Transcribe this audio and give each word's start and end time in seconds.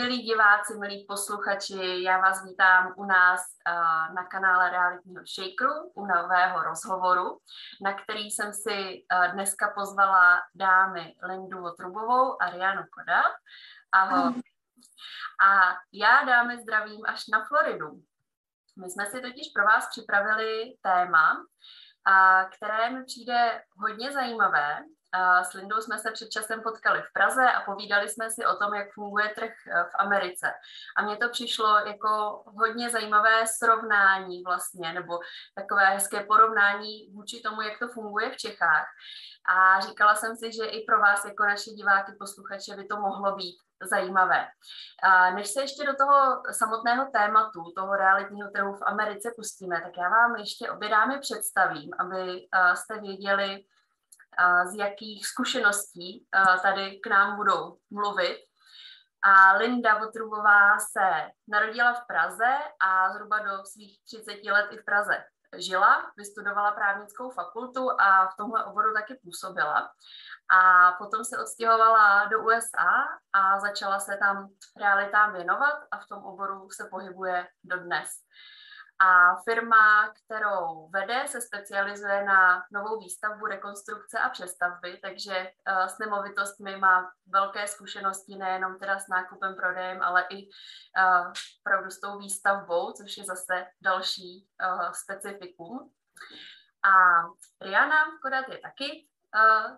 milí 0.00 0.22
diváci, 0.22 0.78
milí 0.78 1.04
posluchači, 1.08 2.02
já 2.02 2.18
vás 2.20 2.44
vítám 2.44 2.94
u 2.96 3.04
nás 3.04 3.40
uh, 3.40 4.14
na 4.14 4.24
kanále 4.24 4.70
Realitního 4.70 5.24
Shakeru, 5.26 5.90
u 5.94 6.06
nového 6.06 6.62
rozhovoru, 6.62 7.38
na 7.82 7.94
který 7.94 8.30
jsem 8.30 8.52
si 8.52 9.04
uh, 9.12 9.32
dneska 9.32 9.70
pozvala 9.70 10.42
dámy 10.54 11.14
Lindu 11.22 11.60
Votrubovou 11.60 12.42
a 12.42 12.50
Rianu 12.50 12.82
Koda. 12.90 13.22
Ahoj. 13.92 14.42
A 15.46 15.76
já 15.92 16.24
dámy 16.24 16.62
zdravím 16.62 17.00
až 17.06 17.28
na 17.28 17.44
Floridu. 17.44 17.90
My 18.82 18.90
jsme 18.90 19.06
si 19.06 19.20
totiž 19.20 19.52
pro 19.54 19.64
vás 19.64 19.88
připravili 19.88 20.76
téma, 20.82 21.46
a 22.04 22.44
které 22.44 22.90
mi 22.90 23.04
přijde 23.04 23.62
hodně 23.76 24.12
zajímavé 24.12 24.84
s 25.42 25.52
Lindou 25.52 25.80
jsme 25.80 25.98
se 25.98 26.10
před 26.10 26.30
časem 26.30 26.62
potkali 26.62 27.02
v 27.02 27.12
Praze 27.12 27.50
a 27.50 27.60
povídali 27.60 28.08
jsme 28.08 28.30
si 28.30 28.46
o 28.46 28.56
tom, 28.56 28.74
jak 28.74 28.92
funguje 28.92 29.28
trh 29.28 29.50
eh, 29.50 29.84
v 29.84 29.94
Americe. 29.98 30.52
A 30.96 31.02
mně 31.02 31.16
to 31.16 31.28
přišlo 31.28 31.78
jako 31.78 32.42
hodně 32.46 32.90
zajímavé 32.90 33.46
srovnání 33.46 34.42
vlastně, 34.42 34.92
nebo 34.92 35.18
takové 35.54 35.86
hezké 35.86 36.20
porovnání 36.20 37.10
vůči 37.12 37.40
tomu, 37.40 37.62
jak 37.62 37.78
to 37.78 37.88
funguje 37.88 38.30
v 38.30 38.36
Čechách. 38.36 38.86
A 39.48 39.80
říkala 39.80 40.14
jsem 40.14 40.36
si, 40.36 40.52
že 40.52 40.64
i 40.64 40.84
pro 40.84 41.00
vás, 41.00 41.24
jako 41.24 41.44
naše 41.44 41.70
diváky, 41.70 42.12
posluchače, 42.18 42.76
by 42.76 42.84
to 42.84 42.96
mohlo 42.96 43.36
být 43.36 43.56
zajímavé. 43.90 44.46
A 45.02 45.30
než 45.30 45.48
se 45.48 45.60
ještě 45.60 45.86
do 45.86 45.94
toho 45.94 46.42
samotného 46.52 47.10
tématu, 47.12 47.72
toho 47.76 47.96
realitního 47.96 48.50
trhu 48.50 48.74
v 48.74 48.82
Americe 48.86 49.32
pustíme, 49.36 49.80
tak 49.80 49.92
já 49.98 50.08
vám 50.08 50.36
ještě 50.36 50.70
obě 50.70 50.88
dámy 50.88 51.18
představím, 51.18 51.90
aby 51.98 52.46
eh, 52.54 52.76
jste 52.76 53.00
věděli, 53.00 53.64
z 54.66 54.78
jakých 54.78 55.26
zkušeností 55.26 56.26
tady 56.62 57.00
k 57.00 57.06
nám 57.06 57.36
budou 57.36 57.76
mluvit. 57.90 58.38
A 59.22 59.52
Linda 59.56 59.98
Votrubová 59.98 60.78
se 60.78 61.30
narodila 61.48 61.92
v 61.94 62.06
Praze 62.06 62.58
a 62.80 63.12
zhruba 63.12 63.38
do 63.38 63.64
svých 63.64 63.98
30 64.04 64.44
let 64.44 64.66
i 64.70 64.76
v 64.76 64.84
Praze 64.84 65.24
žila, 65.58 66.12
vystudovala 66.16 66.72
právnickou 66.72 67.30
fakultu 67.30 68.00
a 68.00 68.26
v 68.26 68.36
tomhle 68.36 68.64
oboru 68.64 68.94
taky 68.94 69.20
působila. 69.24 69.90
A 70.50 70.92
potom 70.92 71.24
se 71.24 71.38
odstěhovala 71.38 72.24
do 72.24 72.42
USA 72.42 73.08
a 73.32 73.60
začala 73.60 74.00
se 74.00 74.16
tam 74.16 74.48
realitám 74.80 75.32
věnovat 75.32 75.78
a 75.90 75.98
v 75.98 76.06
tom 76.06 76.24
oboru 76.24 76.70
se 76.70 76.88
pohybuje 76.90 77.48
dodnes. 77.64 78.08
A 79.00 79.36
firma, 79.44 80.12
kterou 80.24 80.88
vede, 80.88 81.24
se 81.28 81.40
specializuje 81.40 82.24
na 82.24 82.64
novou 82.72 83.00
výstavbu, 83.00 83.46
rekonstrukce 83.46 84.18
a 84.18 84.28
přestavby, 84.28 84.98
takže 85.02 85.52
uh, 85.70 85.86
s 85.86 85.98
nemovitostmi 85.98 86.76
má 86.76 87.12
velké 87.26 87.66
zkušenosti 87.66 88.36
nejenom 88.36 88.78
teda 88.78 88.98
s 88.98 89.08
nákupem, 89.08 89.54
prodejem, 89.54 90.02
ale 90.02 90.24
i 90.30 90.46
uh, 90.46 91.32
opravdu 91.60 91.90
s 91.90 92.00
tou 92.00 92.18
výstavbou, 92.18 92.92
což 92.92 93.16
je 93.16 93.24
zase 93.24 93.66
další 93.80 94.48
uh, 94.62 94.92
specifikum. 94.92 95.92
A 96.84 96.92
Riana 97.60 98.04
Kodat 98.22 98.48
je 98.48 98.58
taky 98.58 99.06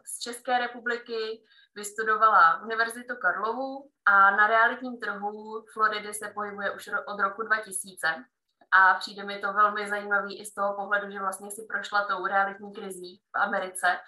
z 0.06 0.18
České 0.18 0.58
republiky, 0.58 1.44
vystudovala 1.74 2.62
Univerzitu 2.62 3.16
Karlovu 3.16 3.90
a 4.04 4.30
na 4.30 4.46
realitním 4.46 5.00
trhu 5.00 5.64
Floridy 5.72 6.14
se 6.14 6.28
pohybuje 6.34 6.70
už 6.70 6.90
od 7.06 7.20
roku 7.20 7.42
2000 7.42 8.24
a 8.72 8.94
přijde 8.94 9.24
mi 9.24 9.38
to 9.38 9.52
velmi 9.52 9.88
zajímavý 9.88 10.40
i 10.40 10.44
z 10.44 10.54
toho 10.54 10.74
pohledu, 10.74 11.10
že 11.10 11.18
vlastně 11.18 11.50
si 11.50 11.66
prošla 11.70 12.04
tou 12.04 12.26
realitní 12.26 12.74
krizí 12.74 13.22
v 13.36 13.40
Americe, 13.40 13.98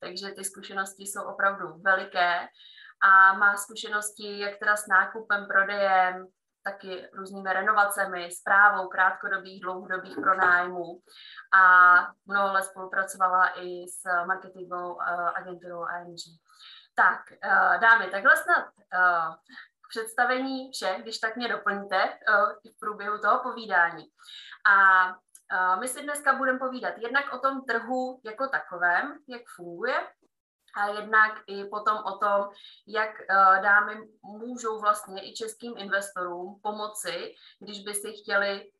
takže 0.00 0.30
ty 0.36 0.44
zkušenosti 0.44 1.02
jsou 1.02 1.22
opravdu 1.22 1.66
veliké 1.82 2.48
a 3.02 3.32
má 3.38 3.56
zkušenosti 3.56 4.38
jak 4.38 4.58
teda 4.58 4.76
s 4.76 4.86
nákupem, 4.86 5.46
prodejem, 5.46 6.26
taky 6.64 7.08
různými 7.12 7.52
renovacemi, 7.52 8.30
zprávou 8.32 8.88
krátkodobých, 8.88 9.62
dlouhodobých 9.62 10.16
pronájmů 10.16 11.00
a 11.54 11.94
mnoho 12.26 12.52
let 12.52 12.62
spolupracovala 12.62 13.48
i 13.48 13.84
s 13.88 14.24
marketingovou 14.26 15.00
eh, 15.00 15.30
agenturou 15.34 15.82
AMG. 15.82 16.20
Tak, 16.94 17.20
eh, 17.42 17.78
dámy, 17.78 18.10
takhle 18.10 18.36
snad 18.36 18.66
eh, 18.94 19.36
představení 19.94 20.70
vše, 20.70 20.96
když 21.02 21.18
tak 21.18 21.36
mě 21.36 21.48
doplňte 21.48 22.04
uh, 22.04 22.72
v 22.76 22.78
průběhu 22.80 23.18
toho 23.18 23.40
povídání. 23.42 24.04
A 24.66 25.06
uh, 25.08 25.80
my 25.80 25.88
si 25.88 26.02
dneska 26.02 26.34
budeme 26.34 26.58
povídat 26.58 26.94
jednak 26.98 27.32
o 27.34 27.38
tom 27.38 27.64
trhu 27.64 28.20
jako 28.24 28.48
takovém, 28.48 29.18
jak 29.28 29.42
funguje, 29.56 29.94
a 30.76 30.86
jednak 30.86 31.32
i 31.46 31.64
potom 31.64 31.98
o 31.98 32.18
tom, 32.18 32.48
jak 32.86 33.10
uh, 33.10 33.62
dámy 33.62 33.94
můžou 34.22 34.80
vlastně 34.80 35.30
i 35.30 35.34
českým 35.34 35.74
investorům 35.76 36.60
pomoci, 36.62 37.34
když 37.60 37.84
by 37.84 37.94
si 37.94 38.12
chtěli 38.12 38.70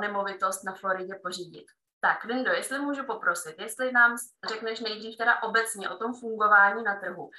nemovitost 0.00 0.64
na 0.64 0.74
Floridě 0.74 1.14
pořídit. 1.22 1.64
Tak, 2.04 2.24
Lindo, 2.24 2.52
jestli 2.52 2.78
můžu 2.78 3.04
poprosit, 3.04 3.54
jestli 3.58 3.92
nám 3.92 4.16
řekneš 4.48 4.80
nejdřív 4.80 5.16
teda 5.16 5.42
obecně 5.42 5.90
o 5.90 5.96
tom 5.96 6.14
fungování 6.14 6.82
na 6.82 7.00
trhu. 7.00 7.24
Uh, 7.24 7.30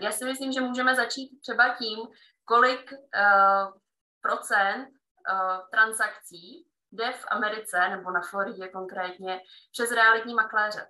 já 0.00 0.12
si 0.12 0.24
myslím, 0.24 0.52
že 0.52 0.60
můžeme 0.60 0.94
začít 0.94 1.40
třeba 1.40 1.74
tím, 1.74 1.98
kolik 2.44 2.92
uh, 2.92 3.78
procent 4.20 4.88
uh, 4.88 5.68
transakcí 5.70 6.66
jde 6.92 7.12
v 7.12 7.24
Americe 7.30 7.88
nebo 7.88 8.10
na 8.10 8.20
Floridě 8.20 8.68
konkrétně 8.68 9.40
přes 9.72 9.90
realitní 9.90 10.34
makléře. 10.34 10.86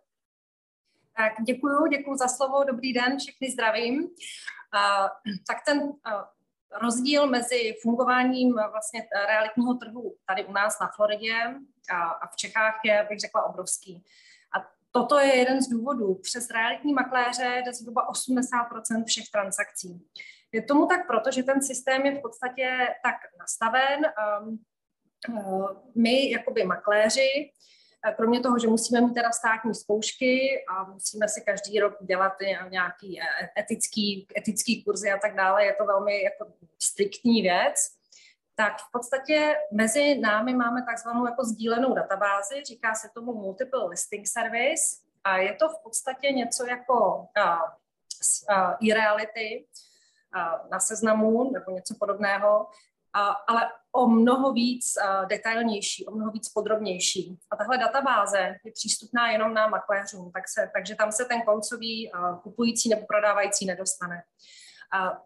Tak 1.17 1.33
děkuju, 1.47 1.87
děkuju 1.87 2.17
za 2.17 2.29
slovo, 2.29 2.65
dobrý 2.65 2.93
den, 2.93 3.19
všechny 3.19 3.51
zdravím. 3.51 4.03
Uh, 4.03 5.09
tak 5.47 5.57
ten 5.67 5.79
uh, 5.79 5.95
rozdíl 6.83 7.27
mezi 7.27 7.75
fungováním 7.83 8.55
vlastně 8.71 9.09
realitního 9.27 9.75
trhu 9.75 10.17
tady 10.27 10.45
u 10.45 10.53
nás 10.53 10.81
na 10.81 10.91
Floridě 10.97 11.35
a, 11.91 12.03
a 12.03 12.27
v 12.27 12.37
Čechách 12.37 12.75
je, 12.85 13.07
bych 13.11 13.21
řekla, 13.21 13.45
obrovský. 13.45 14.05
A 14.59 14.67
toto 14.91 15.19
je 15.19 15.37
jeden 15.37 15.63
z 15.63 15.69
důvodů. 15.69 16.15
Přes 16.15 16.51
realitní 16.51 16.93
makléře 16.93 17.63
jde 17.65 17.73
zhruba 17.73 18.09
80% 18.11 19.05
všech 19.07 19.25
transakcí. 19.33 20.07
Je 20.53 20.63
tomu 20.63 20.87
tak 20.87 21.07
proto, 21.07 21.31
že 21.31 21.43
ten 21.43 21.63
systém 21.63 22.07
je 22.07 22.19
v 22.19 22.23
podstatě 22.23 22.89
tak 23.03 23.15
nastaven. 23.39 24.01
Um, 24.41 24.59
my, 25.95 26.31
jakoby 26.31 26.65
makléři, 26.65 27.51
kromě 28.17 28.41
toho, 28.41 28.59
že 28.59 28.69
musíme 28.69 29.01
mít 29.01 29.15
teda 29.15 29.33
státní 29.33 29.75
zkoušky 29.75 30.65
a 30.69 30.85
musíme 30.85 31.29
si 31.29 31.41
každý 31.41 31.81
rok 31.81 31.97
dělat 32.01 32.33
nějaký 32.71 33.21
e, 33.21 33.25
etický, 33.59 34.29
etický 34.39 34.85
kurzy 34.85 35.11
a 35.11 35.19
tak 35.19 35.35
dále, 35.35 35.65
je 35.65 35.75
to 35.75 35.85
velmi 35.85 36.23
jako 36.23 36.47
striktní 36.79 37.43
věc, 37.43 37.75
tak 38.55 38.79
v 38.79 38.93
podstatě 38.93 39.57
mezi 39.73 40.19
námi 40.19 40.55
máme 40.55 40.83
takzvanou 40.83 41.27
jako 41.27 41.45
sdílenou 41.45 41.95
databázi, 41.95 42.65
říká 42.65 42.95
se 42.95 43.09
tomu 43.15 43.35
Multiple 43.35 43.89
Listing 43.89 44.27
Service 44.27 44.97
a 45.25 45.39
je 45.39 45.55
to 45.55 45.69
v 45.69 45.83
podstatě 45.83 46.33
něco 46.33 46.67
jako 46.67 47.17
uh, 47.17 47.63
uh, 48.51 48.89
e-reality, 48.89 49.67
na 50.71 50.81
seznamu 50.81 51.51
nebo 51.53 51.71
něco 51.71 51.95
podobného, 52.01 52.67
ale 53.49 53.71
o 53.93 54.07
mnoho 54.09 54.53
víc 54.53 54.95
detailnější, 55.29 56.07
o 56.07 56.15
mnoho 56.15 56.31
víc 56.31 56.49
podrobnější. 56.49 57.39
A 57.51 57.57
tahle 57.57 57.79
databáze 57.79 58.57
je 58.65 58.73
přístupná 58.73 59.31
jenom 59.31 59.55
na 59.55 59.67
makléřům, 59.67 60.33
tak 60.33 60.49
se, 60.49 60.71
takže 60.75 60.95
tam 60.95 61.13
se 61.13 61.25
ten 61.25 61.43
koncový 61.43 62.11
kupující 62.43 62.89
nebo 62.89 63.07
prodávající 63.07 63.67
nedostane. 63.67 64.23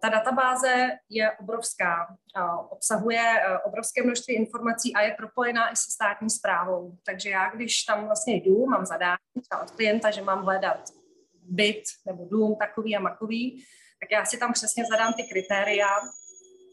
Ta 0.03 0.09
databáze 0.09 0.89
je 1.09 1.33
obrovská, 1.33 2.17
obsahuje 2.71 3.43
obrovské 3.65 4.03
množství 4.03 4.35
informací 4.35 4.95
a 4.95 5.01
je 5.01 5.15
propojená 5.15 5.73
i 5.73 5.77
se 5.77 5.91
státní 5.91 6.31
zprávou. 6.31 6.99
Takže 7.07 7.31
já, 7.31 7.51
když 7.51 7.83
tam 7.83 8.07
vlastně 8.07 8.35
jdu, 8.35 8.67
mám 8.67 8.87
zadání 8.87 9.17
od 9.63 9.71
klienta, 9.71 10.11
že 10.11 10.23
mám 10.23 10.45
hledat 10.45 10.81
byt 11.43 11.83
nebo 12.07 12.25
dům 12.25 12.57
takový 12.57 12.97
a 12.97 13.01
makový, 13.01 13.65
tak 14.01 14.11
já 14.11 14.25
si 14.25 14.39
tam 14.39 14.53
přesně 14.53 14.85
zadám 14.91 15.13
ty 15.13 15.23
kritéria 15.23 15.89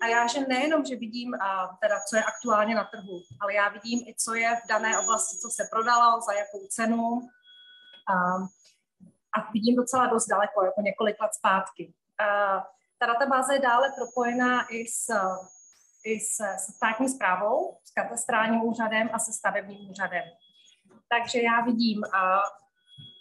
a 0.02 0.08
já, 0.08 0.28
že 0.28 0.40
nejenom, 0.48 0.86
že 0.86 0.96
vidím, 0.96 1.34
a 1.34 1.78
teda, 1.82 2.00
co 2.10 2.16
je 2.16 2.24
aktuálně 2.24 2.76
na 2.76 2.84
trhu, 2.84 3.22
ale 3.42 3.54
já 3.54 3.70
vidím 3.70 4.00
i, 4.08 4.16
co 4.18 4.36
je 4.36 4.56
v 4.56 4.68
dané 4.70 5.00
oblasti, 5.00 5.38
co 5.38 5.50
se 5.50 5.68
prodalo, 5.72 6.22
za 6.22 6.34
jakou 6.34 6.68
cenu 6.70 7.22
a, 8.10 8.14
a 9.38 9.52
vidím 9.54 9.76
docela 9.76 10.08
dost 10.08 10.28
daleko, 10.28 10.66
jako 10.66 10.82
několik 10.82 11.22
let 11.22 11.34
zpátky. 11.34 11.94
A, 12.20 12.26
ta 13.00 13.06
databáze 13.06 13.54
je 13.54 13.60
dále 13.60 13.94
propojená 13.96 14.66
i 14.70 14.88
s, 14.88 15.08
i 16.06 16.20
s, 16.20 16.40
s 16.40 16.76
státní 16.76 17.10
zprávou, 17.10 17.78
s 17.84 17.92
katastrálním 17.92 18.64
úřadem 18.64 19.10
a 19.14 19.20
se 19.20 19.34
stavebním 19.34 19.90
úřadem. 19.90 20.24
Takže 21.10 21.42
já 21.42 21.62
vidím, 21.62 22.04
a 22.04 22.42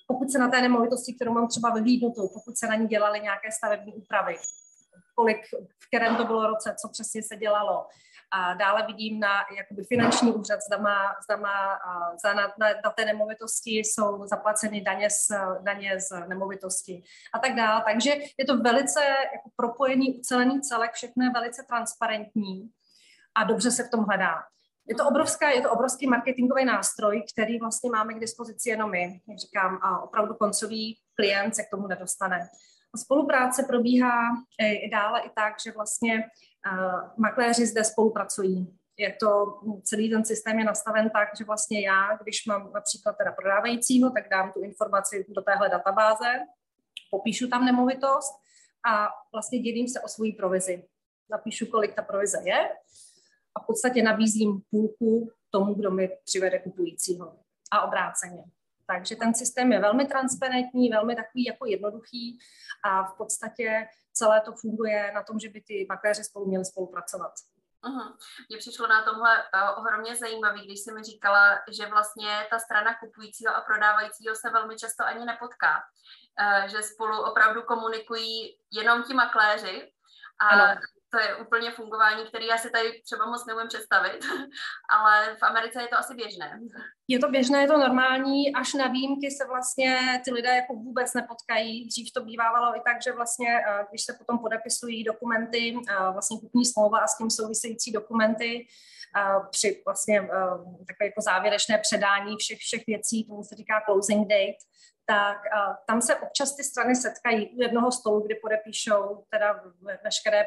pokud 0.07 0.31
se 0.31 0.39
na 0.39 0.49
té 0.49 0.61
nemovitosti, 0.61 1.15
kterou 1.15 1.33
mám 1.33 1.49
třeba 1.49 1.71
vyhlídnutou, 1.71 2.29
pokud 2.29 2.57
se 2.59 2.67
na 2.67 2.75
ní 2.75 2.87
dělaly 2.87 3.21
nějaké 3.21 3.53
stavební 3.53 3.95
úpravy, 3.95 4.39
kolik, 5.17 5.39
v 5.83 5.87
kterém 5.87 6.17
to 6.17 6.25
bylo 6.25 6.47
roce, 6.47 6.75
co 6.81 6.89
přesně 6.89 7.23
se 7.23 7.37
dělalo, 7.37 7.87
A 8.33 8.55
dále 8.55 8.87
vidím 8.87 9.21
na 9.21 9.45
jakoby 9.57 9.85
finanční 9.85 10.33
úřad, 10.33 10.61
zda, 10.67 10.79
má, 10.79 11.15
zda 11.25 11.37
má, 11.37 11.79
za 12.23 12.35
na, 12.35 12.43
na, 12.59 12.67
na 12.85 12.91
té 12.91 13.05
nemovitosti 13.05 13.79
jsou 13.79 14.27
zaplaceny 14.27 14.81
daně 14.81 15.11
z, 15.11 15.29
daně 15.63 16.01
z 16.01 16.27
nemovitosti 16.29 17.03
a 17.35 17.39
tak 17.39 17.55
dále. 17.55 17.83
Takže 17.87 18.11
je 18.39 18.45
to 18.47 18.59
velice 18.59 19.01
jako 19.05 19.51
propojený, 19.57 20.19
ucelený 20.19 20.61
celek, 20.61 20.93
všechno 20.93 21.25
je 21.25 21.31
velice 21.31 21.63
transparentní 21.69 22.71
a 23.35 23.45
dobře 23.45 23.71
se 23.71 23.85
v 23.85 23.91
tom 23.91 24.05
hledá. 24.05 24.35
Je 24.89 24.95
to, 24.95 25.07
obrovská, 25.07 25.51
je 25.51 25.63
to 25.63 25.71
obrovský 25.71 26.07
marketingový 26.07 26.65
nástroj, 26.65 27.25
který 27.33 27.59
vlastně 27.59 27.91
máme 27.91 28.15
k 28.15 28.21
dispozici 28.21 28.69
jenom 28.69 28.91
my. 28.91 29.21
Jak 29.29 29.39
říkám, 29.39 29.79
a 29.83 30.03
opravdu 30.03 30.35
koncový 30.35 30.99
klient 31.15 31.57
se 31.57 31.63
k 31.63 31.71
tomu 31.71 31.87
nedostane. 31.87 32.49
Spolupráce 32.97 33.63
probíhá 33.63 34.21
i 34.61 34.91
dále 34.91 35.21
i 35.21 35.31
tak, 35.35 35.55
že 35.67 35.73
vlastně 35.73 36.15
uh, 36.15 37.01
makléři 37.17 37.67
zde 37.67 37.85
spolupracují. 37.85 38.79
Je 38.99 39.17
to, 39.21 39.61
celý 39.85 40.11
ten 40.11 40.25
systém 40.25 40.59
je 40.59 40.65
nastaven 40.65 41.11
tak, 41.11 41.29
že 41.39 41.45
vlastně 41.45 41.87
já, 41.87 42.19
když 42.23 42.47
mám 42.47 42.73
například 42.73 43.17
teda 43.17 43.33
prodávajícího, 43.33 44.11
tak 44.11 44.29
dám 44.29 44.53
tu 44.53 44.61
informaci 44.61 45.27
do 45.29 45.43
téhle 45.43 45.69
databáze, 45.69 46.39
popíšu 47.11 47.49
tam 47.49 47.65
nemovitost 47.65 48.33
a 48.89 49.09
vlastně 49.33 49.59
dělím 49.59 49.89
se 49.89 50.01
o 50.01 50.09
svoji 50.09 50.33
provizi. 50.33 50.85
Napíšu, 51.31 51.67
kolik 51.67 51.95
ta 51.95 52.03
provize 52.03 52.39
je 52.45 52.69
a 53.57 53.61
v 53.63 53.67
podstatě 53.67 54.03
nabízím 54.03 54.61
půlku 54.71 55.31
tomu, 55.51 55.75
kdo 55.75 55.91
mi 55.91 56.11
přivede 56.25 56.59
kupujícího 56.59 57.37
a 57.73 57.83
obráceně. 57.83 58.45
Takže 58.87 59.17
ten 59.17 59.35
systém 59.35 59.73
je 59.73 59.81
velmi 59.81 60.07
transparentní, 60.07 60.89
velmi 60.89 61.17
takový 61.17 61.45
jako 61.45 61.67
jednoduchý 61.67 62.39
a 62.85 63.03
v 63.03 63.17
podstatě 63.17 63.89
celé 64.13 64.41
to 64.41 64.53
funguje 64.53 65.13
na 65.15 65.23
tom, 65.23 65.39
že 65.39 65.49
by 65.49 65.61
ty 65.61 65.87
makléři 65.89 66.25
spolu 66.25 66.47
měli 66.47 66.65
spolupracovat. 66.65 67.33
Uhum. 67.87 68.17
Mně 68.49 68.59
přišlo 68.59 68.87
na 68.87 69.03
tomhle 69.03 69.37
uh, 69.39 69.79
ohromně 69.79 70.17
zajímavý, 70.17 70.65
když 70.65 70.81
jsi 70.81 70.93
mi 70.93 71.03
říkala, 71.03 71.59
že 71.73 71.87
vlastně 71.87 72.47
ta 72.51 72.59
strana 72.59 72.95
kupujícího 72.95 73.57
a 73.57 73.61
prodávajícího 73.61 74.35
se 74.35 74.51
velmi 74.51 74.77
často 74.77 75.05
ani 75.05 75.25
nepotká. 75.25 75.83
Uh, 76.41 76.69
že 76.69 76.83
spolu 76.83 77.23
opravdu 77.23 77.63
komunikují 77.63 78.59
jenom 78.73 79.03
ti 79.03 79.15
makléři 79.15 79.93
a 80.41 80.49
ano 80.49 80.81
to 81.17 81.23
je 81.23 81.37
úplně 81.37 81.71
fungování, 81.71 82.27
který 82.29 82.47
já 82.47 82.59
si 82.59 82.71
tady 82.71 83.03
třeba 83.05 83.27
moc 83.27 83.47
neumím 83.47 83.69
představit, 83.69 84.19
ale 84.91 85.37
v 85.37 85.43
Americe 85.43 85.83
je 85.83 85.89
to 85.89 85.99
asi 85.99 86.15
běžné. 86.15 86.61
Je 87.09 87.19
to 87.19 87.29
běžné, 87.29 87.61
je 87.61 87.67
to 87.67 87.79
normální, 87.79 88.55
až 88.55 88.75
na 88.75 88.89
výjimky 88.89 89.31
se 89.31 89.47
vlastně 89.47 90.21
ty 90.25 90.33
lidé 90.33 90.49
jako 90.49 90.75
vůbec 90.75 91.15
nepotkají. 91.15 91.89
Dřív 91.89 92.13
to 92.13 92.25
bývávalo 92.25 92.77
i 92.77 92.81
tak, 92.87 93.03
že 93.03 93.13
vlastně, 93.13 93.49
eh, 93.49 93.87
když 93.91 94.03
se 94.05 94.13
potom 94.19 94.39
podepisují 94.39 95.05
dokumenty, 95.05 95.75
eh, 95.91 96.13
vlastně 96.13 96.41
kupní 96.41 96.65
smlouva 96.65 96.99
a 96.99 97.07
s 97.07 97.19
tím 97.19 97.31
související 97.31 97.93
dokumenty, 97.93 98.67
eh, 99.17 99.41
při 99.51 99.83
vlastně 99.87 100.21
takové 100.89 101.07
jako 101.11 101.21
závěrečné 101.21 101.79
předání 101.79 102.37
všech, 102.39 102.59
všech 102.59 102.83
věcí, 102.87 103.25
tomu 103.25 103.43
se 103.45 103.55
říká 103.55 103.81
closing 103.87 104.29
date, 104.29 104.63
tak 105.07 105.39
tam 105.87 106.03
se 106.03 106.17
občas 106.17 106.57
ty 106.57 106.65
strany 106.65 106.97
setkají 106.97 107.49
u 107.49 107.63
jednoho 107.63 107.93
stolu, 107.93 108.21
kde 108.21 108.35
podepíšou 108.43 109.25
teda 109.31 109.63
veškeré 110.05 110.47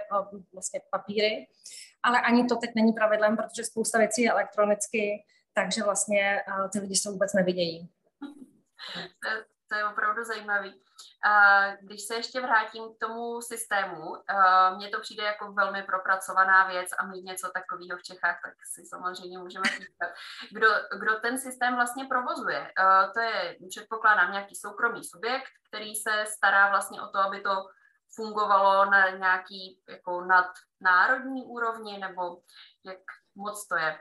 vlastně 0.53 0.81
papíry, 0.91 1.47
ale 2.03 2.21
ani 2.21 2.45
to 2.45 2.55
teď 2.55 2.69
není 2.75 2.93
pravidlem, 2.93 3.37
protože 3.37 3.63
spousta 3.63 3.97
věcí 3.97 4.21
je 4.21 4.31
elektronicky, 4.31 5.25
takže 5.53 5.83
vlastně 5.83 6.43
ty 6.71 6.79
lidi 6.79 6.95
se 6.95 7.09
vůbec 7.09 7.33
nevidějí. 7.33 7.89
To, 8.95 9.29
to 9.69 9.75
je 9.75 9.85
opravdu 9.85 10.23
zajímavý. 10.23 10.81
Když 11.81 12.01
se 12.01 12.15
ještě 12.15 12.41
vrátím 12.41 12.83
k 12.93 12.97
tomu 12.99 13.41
systému, 13.41 14.15
mně 14.75 14.89
to 14.89 14.99
přijde 14.99 15.23
jako 15.23 15.51
velmi 15.51 15.83
propracovaná 15.83 16.67
věc 16.67 16.89
a 16.97 17.05
mít 17.05 17.25
něco 17.25 17.49
takového 17.53 17.97
v 17.97 18.03
Čechách, 18.03 18.39
tak 18.45 18.53
si 18.73 18.85
samozřejmě 18.85 19.37
můžeme 19.37 19.65
říkat. 19.65 20.09
Kdo, 20.51 20.67
kdo 20.99 21.19
ten 21.19 21.37
systém 21.37 21.75
vlastně 21.75 22.05
provozuje? 22.05 22.71
To 23.13 23.19
je, 23.19 23.57
předpokládám, 23.69 24.31
nějaký 24.31 24.55
soukromý 24.55 25.03
subjekt, 25.03 25.51
který 25.69 25.95
se 25.95 26.25
stará 26.27 26.69
vlastně 26.69 27.01
o 27.01 27.07
to, 27.07 27.19
aby 27.19 27.41
to 27.41 27.69
fungovalo 28.15 28.85
na 28.85 29.09
nějaký 29.09 29.81
jako 29.89 30.21
nadnárodní 30.21 31.45
úrovni, 31.45 31.97
nebo 31.97 32.41
jak 32.85 32.99
moc 33.35 33.67
to 33.67 33.75
je? 33.75 33.99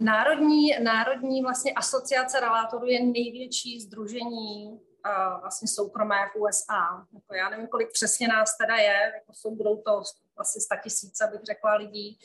Národní, 0.00 0.78
národní 0.82 1.42
vlastně 1.42 1.72
asociace 1.72 2.40
relátorů 2.40 2.86
je 2.86 3.04
největší 3.04 3.80
združení 3.80 4.80
vlastně 5.40 5.68
soukromé 5.68 6.16
v 6.32 6.40
USA. 6.40 7.06
Jako 7.14 7.34
já 7.34 7.48
nevím, 7.48 7.66
kolik 7.66 7.92
přesně 7.92 8.28
nás 8.28 8.56
teda 8.56 8.76
je, 8.76 9.12
jako 9.14 9.32
jsou, 9.32 9.54
budou 9.54 9.76
to 9.76 10.02
asi 10.36 10.60
100 10.60 10.74
tisíce, 10.82 11.28
bych 11.32 11.40
řekla, 11.44 11.74
lidí. 11.74 12.18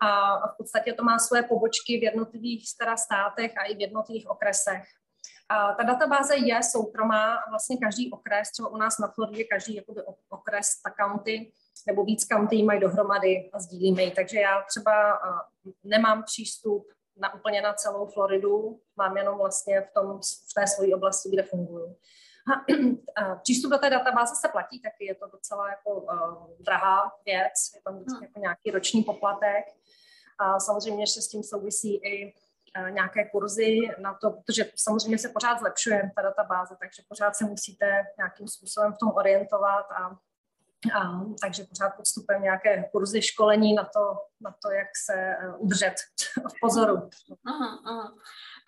A 0.00 0.38
v 0.48 0.56
podstatě 0.56 0.92
to 0.92 1.04
má 1.04 1.18
své 1.18 1.42
pobočky 1.42 1.98
v 1.98 2.02
jednotlivých 2.02 2.64
teda 2.78 2.96
státech 2.96 3.52
a 3.58 3.64
i 3.64 3.74
v 3.74 3.80
jednotlivých 3.80 4.30
okresech. 4.30 4.82
A 5.48 5.72
ta 5.72 5.82
databáze 5.82 6.36
je 6.36 6.62
soukromá 6.62 7.34
a 7.34 7.50
vlastně 7.50 7.76
každý 7.76 8.12
okres, 8.12 8.50
třeba 8.50 8.68
u 8.68 8.76
nás 8.76 8.98
na 8.98 9.08
Floridě, 9.08 9.44
každý 9.44 9.74
jakoby 9.74 10.02
okres, 10.28 10.82
ta 10.82 10.90
county 11.00 11.52
nebo 11.86 12.04
víc 12.04 12.26
county 12.26 12.62
mají 12.62 12.80
dohromady 12.80 13.50
a 13.52 13.58
sdílíme 13.58 14.02
ji. 14.02 14.10
Takže 14.10 14.40
já 14.40 14.62
třeba 14.62 15.20
nemám 15.84 16.22
přístup 16.22 16.86
na 17.16 17.34
úplně 17.34 17.62
na 17.62 17.72
celou 17.74 18.06
Floridu, 18.06 18.80
mám 18.96 19.16
jenom 19.16 19.38
vlastně 19.38 19.80
v, 19.80 19.90
tom, 19.92 20.20
v 20.50 20.54
té 20.54 20.66
své 20.66 20.94
oblasti, 20.94 21.30
kde 21.30 21.42
funguju. 21.42 21.96
Přístup 23.42 23.70
do 23.70 23.78
té 23.78 23.90
databáze 23.90 24.34
se 24.34 24.48
platí, 24.48 24.80
taky 24.80 25.04
je 25.04 25.14
to 25.14 25.26
docela 25.26 25.70
jako 25.70 25.90
uh, 25.90 26.46
drahá 26.60 27.12
věc, 27.26 27.72
je 27.74 27.80
tam 27.84 27.94
vždycky 27.94 28.16
hmm. 28.16 28.24
jako 28.24 28.40
nějaký 28.40 28.70
roční 28.70 29.02
poplatek. 29.02 29.64
A 30.38 30.60
samozřejmě 30.60 31.02
ještě 31.02 31.20
s 31.20 31.28
tím 31.28 31.42
souvisí 31.42 31.96
i 31.96 32.34
uh, 32.78 32.90
nějaké 32.90 33.28
kurzy 33.30 33.78
na 33.98 34.14
to, 34.14 34.30
protože 34.30 34.64
samozřejmě 34.76 35.18
se 35.18 35.28
pořád 35.28 35.58
zlepšuje 35.58 36.10
ta 36.16 36.22
databáze, 36.22 36.76
takže 36.80 37.02
pořád 37.08 37.36
se 37.36 37.44
musíte 37.44 38.02
nějakým 38.18 38.48
způsobem 38.48 38.92
v 38.92 38.98
tom 38.98 39.10
orientovat 39.14 39.86
a 39.90 40.18
a, 40.94 41.20
takže 41.42 41.64
pořád 41.64 41.96
podstupem 41.96 42.42
nějaké 42.42 42.84
kurzy 42.92 43.22
školení 43.22 43.74
na 43.74 43.84
to, 43.84 44.18
na 44.40 44.54
to 44.62 44.70
jak 44.70 44.88
se 45.04 45.36
uh, 45.48 45.64
udržet 45.64 45.94
v 46.48 46.60
pozoru. 46.60 46.94
Uh-huh, 46.96 47.82
uh-huh. 47.84 48.18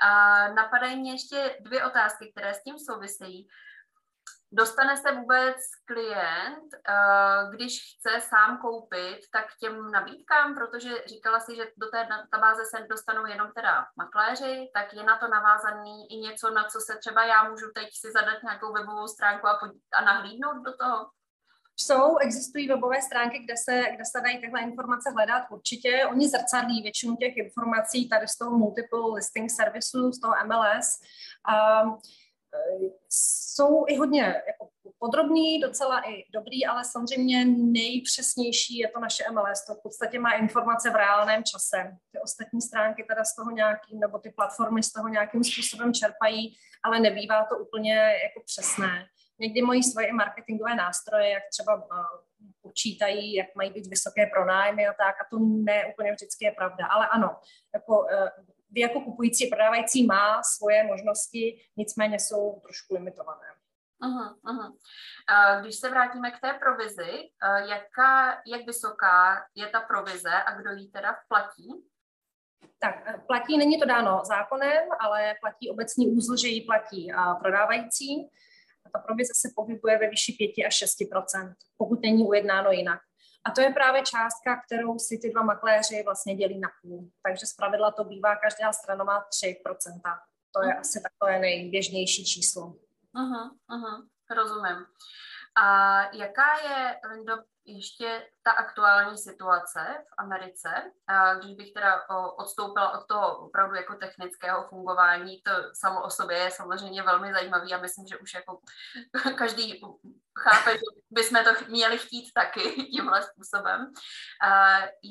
A 0.00 0.49
napadají 0.49 1.00
mě 1.00 1.12
ještě 1.12 1.56
dvě 1.61 1.87
otázky, 1.87 2.32
které 2.32 2.55
s 2.55 2.62
tím 2.62 2.78
souvisejí. 2.78 3.49
Dostane 4.56 4.96
se 4.96 5.12
vůbec 5.12 5.56
klient, 5.84 6.69
uh, 6.88 7.55
když 7.55 7.96
chce 7.99 8.20
sám 8.20 8.58
koupit, 8.58 9.19
tak 9.32 9.44
těm 9.61 9.90
nabídkám, 9.90 10.55
protože 10.55 11.05
říkala 11.06 11.40
si, 11.40 11.56
že 11.56 11.64
do 11.76 11.90
té 11.90 12.06
databáze 12.11 12.64
se 12.64 12.87
dostanou 12.90 13.26
jenom 13.26 13.52
teda 13.55 13.87
makléři, 13.96 14.70
tak 14.75 14.94
je 14.94 15.02
na 15.02 15.19
to 15.19 15.28
navázaný 15.28 16.06
i 16.11 16.16
něco, 16.16 16.50
na 16.50 16.64
co 16.64 16.81
se 16.81 16.99
třeba 16.99 17.25
já 17.25 17.50
můžu 17.50 17.66
teď 17.75 17.88
si 17.93 18.12
zadat 18.12 18.43
nějakou 18.43 18.72
webovou 18.72 19.06
stránku 19.06 19.46
a, 19.46 19.58
pod- 19.58 19.81
a 19.94 20.05
nahlídnout 20.05 20.64
do 20.64 20.76
toho? 20.76 21.11
Jsou, 21.76 22.19
existují 22.19 22.69
webové 22.69 23.02
stránky, 23.02 23.38
kde 23.38 23.54
se, 23.57 23.83
kde 23.95 24.04
se 24.04 24.21
dají 24.21 24.38
tyhle 24.38 24.61
informace 24.61 25.11
hledat 25.11 25.43
určitě. 25.50 26.07
Oni 26.11 26.28
zrcadlí 26.28 26.83
většinu 26.83 27.16
těch 27.16 27.37
informací 27.37 28.09
tady 28.09 28.28
z 28.28 28.38
toho 28.38 28.59
multiple 28.59 29.14
listing 29.14 29.50
servisu, 29.50 30.12
z 30.12 30.21
toho 30.21 30.35
MLS. 30.47 31.00
Um, 31.85 31.99
jsou 33.09 33.85
i 33.88 33.97
hodně 33.97 34.43
jako 34.47 34.69
podrobný, 34.99 35.61
docela 35.61 36.11
i 36.11 36.25
dobrý, 36.35 36.66
ale 36.66 36.85
samozřejmě 36.85 37.45
nejpřesnější 37.45 38.78
je 38.78 38.88
to 38.88 39.00
naše 39.00 39.25
MLS. 39.31 39.66
To 39.66 39.75
v 39.75 39.83
podstatě 39.83 40.19
má 40.19 40.33
informace 40.33 40.90
v 40.90 40.97
reálném 40.97 41.45
čase. 41.45 41.97
Ty 42.12 42.21
ostatní 42.21 42.61
stránky 42.61 43.04
teda 43.09 43.25
z 43.25 43.35
toho 43.35 43.50
nějakým, 43.50 44.00
nebo 44.00 44.19
ty 44.19 44.31
platformy 44.31 44.83
z 44.83 44.93
toho 44.93 45.09
nějakým 45.09 45.45
způsobem 45.45 45.95
čerpají, 45.95 46.57
ale 46.85 47.00
nebývá 47.00 47.45
to 47.45 47.59
úplně 47.59 47.95
jako 47.97 48.43
přesné 48.47 49.07
někdy 49.38 49.62
mají 49.62 49.83
svoje 49.83 50.12
marketingové 50.12 50.75
nástroje, 50.75 51.31
jak 51.31 51.43
třeba 51.50 51.75
uh, 51.75 52.05
počítají, 52.62 53.35
jak 53.35 53.55
mají 53.57 53.71
být 53.73 53.87
vysoké 53.87 54.26
pronájmy 54.26 54.87
a 54.87 54.93
tak, 54.93 55.21
a 55.21 55.25
to 55.31 55.38
ne 55.38 55.87
úplně 55.93 56.12
vždycky 56.12 56.45
je 56.45 56.53
pravda. 56.53 56.87
Ale 56.87 57.09
ano, 57.09 57.41
jako, 57.75 58.00
uh, 58.00 58.29
vy 58.71 58.81
jako 58.81 59.00
kupující, 59.00 59.47
prodávající 59.47 60.07
má 60.07 60.43
svoje 60.43 60.85
možnosti, 60.85 61.61
nicméně 61.76 62.19
jsou 62.19 62.61
trošku 62.61 62.95
limitované. 62.95 63.47
Aha, 64.03 64.37
aha. 64.45 64.73
Když 65.61 65.76
se 65.76 65.91
vrátíme 65.91 66.31
k 66.31 66.41
té 66.41 66.53
provizi, 66.53 67.31
jaká, 67.69 68.43
jak 68.47 68.67
vysoká 68.67 69.47
je 69.55 69.67
ta 69.67 69.81
provize 69.81 70.31
a 70.47 70.61
kdo 70.61 70.71
ji 70.71 70.88
teda 70.88 71.17
platí? 71.29 71.69
Tak 72.79 73.26
platí, 73.26 73.59
není 73.59 73.81
to 73.81 73.87
dáno 73.87 74.23
zákonem, 74.25 74.88
ale 75.00 75.35
platí 75.41 75.71
obecní 75.71 76.09
úzl, 76.09 76.37
že 76.37 76.49
ji 76.49 76.61
platí 76.61 77.12
prodávající 77.41 78.31
ta 78.95 79.01
provize 79.01 79.33
se 79.37 79.49
pohybuje 79.57 79.99
ve 79.99 80.09
výši 80.09 80.33
5 80.33 80.67
až 80.67 80.83
6% 80.83 81.55
pokud 81.77 82.03
není 82.03 82.25
ujednáno 82.25 82.71
jinak. 82.71 83.01
A 83.45 83.51
to 83.51 83.61
je 83.61 83.71
právě 83.71 84.03
částka, 84.03 84.61
kterou 84.67 84.99
si 84.99 85.19
ty 85.19 85.31
dva 85.31 85.43
makléři 85.43 86.03
vlastně 86.05 86.35
dělí 86.35 86.61
na 86.61 86.69
půl. 86.83 87.11
Takže 87.23 87.47
zpravidla 87.47 87.91
to 87.91 88.05
bývá, 88.05 88.37
každá 88.37 88.73
strana 88.73 89.05
má 89.05 89.25
3% 89.43 90.01
To 90.53 90.63
je 90.63 90.75
asi 90.75 91.03
takové 91.03 91.39
nejběžnější 91.39 92.25
číslo. 92.25 92.75
Aha, 93.15 93.51
aha, 93.69 94.03
rozumím. 94.37 94.87
A 95.57 95.67
jaká 96.17 96.51
je, 96.69 97.01
Lindo, 97.09 97.37
ještě 97.66 98.28
ta 98.42 98.50
aktuální 98.50 99.18
situace 99.18 100.04
v 100.09 100.14
Americe, 100.18 100.68
když 101.38 101.56
bych 101.56 101.73
teda 101.73 102.09
odstoupila 102.38 102.99
od 102.99 103.06
toho 103.06 103.38
opravdu 103.38 103.76
jako 103.76 103.94
technického 103.94 104.68
fungování, 104.68 105.42
to 105.42 105.52
samo 105.73 106.02
o 106.02 106.11
sobě 106.11 106.38
je 106.38 106.50
samozřejmě 106.50 107.02
velmi 107.02 107.33
zajímavý 107.33 107.75
a 107.75 107.80
myslím, 107.80 108.06
že 108.06 108.18
už 108.18 108.35
jako 108.35 108.61
každý 109.38 109.80
chápe, 110.38 110.73
že 110.73 110.85
bychom 111.11 111.44
to 111.44 111.50
měli 111.68 111.99
chtít 111.99 112.33
taky 112.35 112.61
tímhle 112.92 113.23
způsobem. 113.23 113.92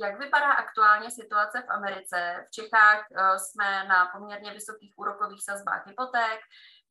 Jak 0.01 0.19
vypadá 0.19 0.51
aktuálně 0.51 1.12
situace 1.12 1.62
v 1.62 1.72
Americe? 1.72 2.45
V 2.48 2.51
Čechách 2.51 3.05
e, 3.12 3.39
jsme 3.39 3.83
na 3.88 4.05
poměrně 4.05 4.53
vysokých 4.53 4.93
úrokových 4.98 5.43
sazbách 5.43 5.88
hypoték, 5.88 6.39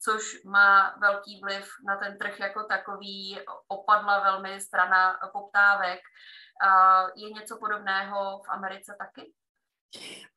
což 0.05 0.45
má 0.45 0.95
velký 1.01 1.41
vliv 1.41 1.69
na 1.87 1.97
ten 1.97 2.19
trh 2.19 2.41
jako 2.41 2.65
takový, 2.65 3.41
opadla 3.69 4.21
velmi 4.21 4.61
strana 4.61 5.19
poptávek. 5.33 6.01
Je 7.17 7.31
něco 7.31 7.59
podobného 7.59 8.43
v 8.47 8.49
Americe 8.49 8.97
taky? 8.99 9.33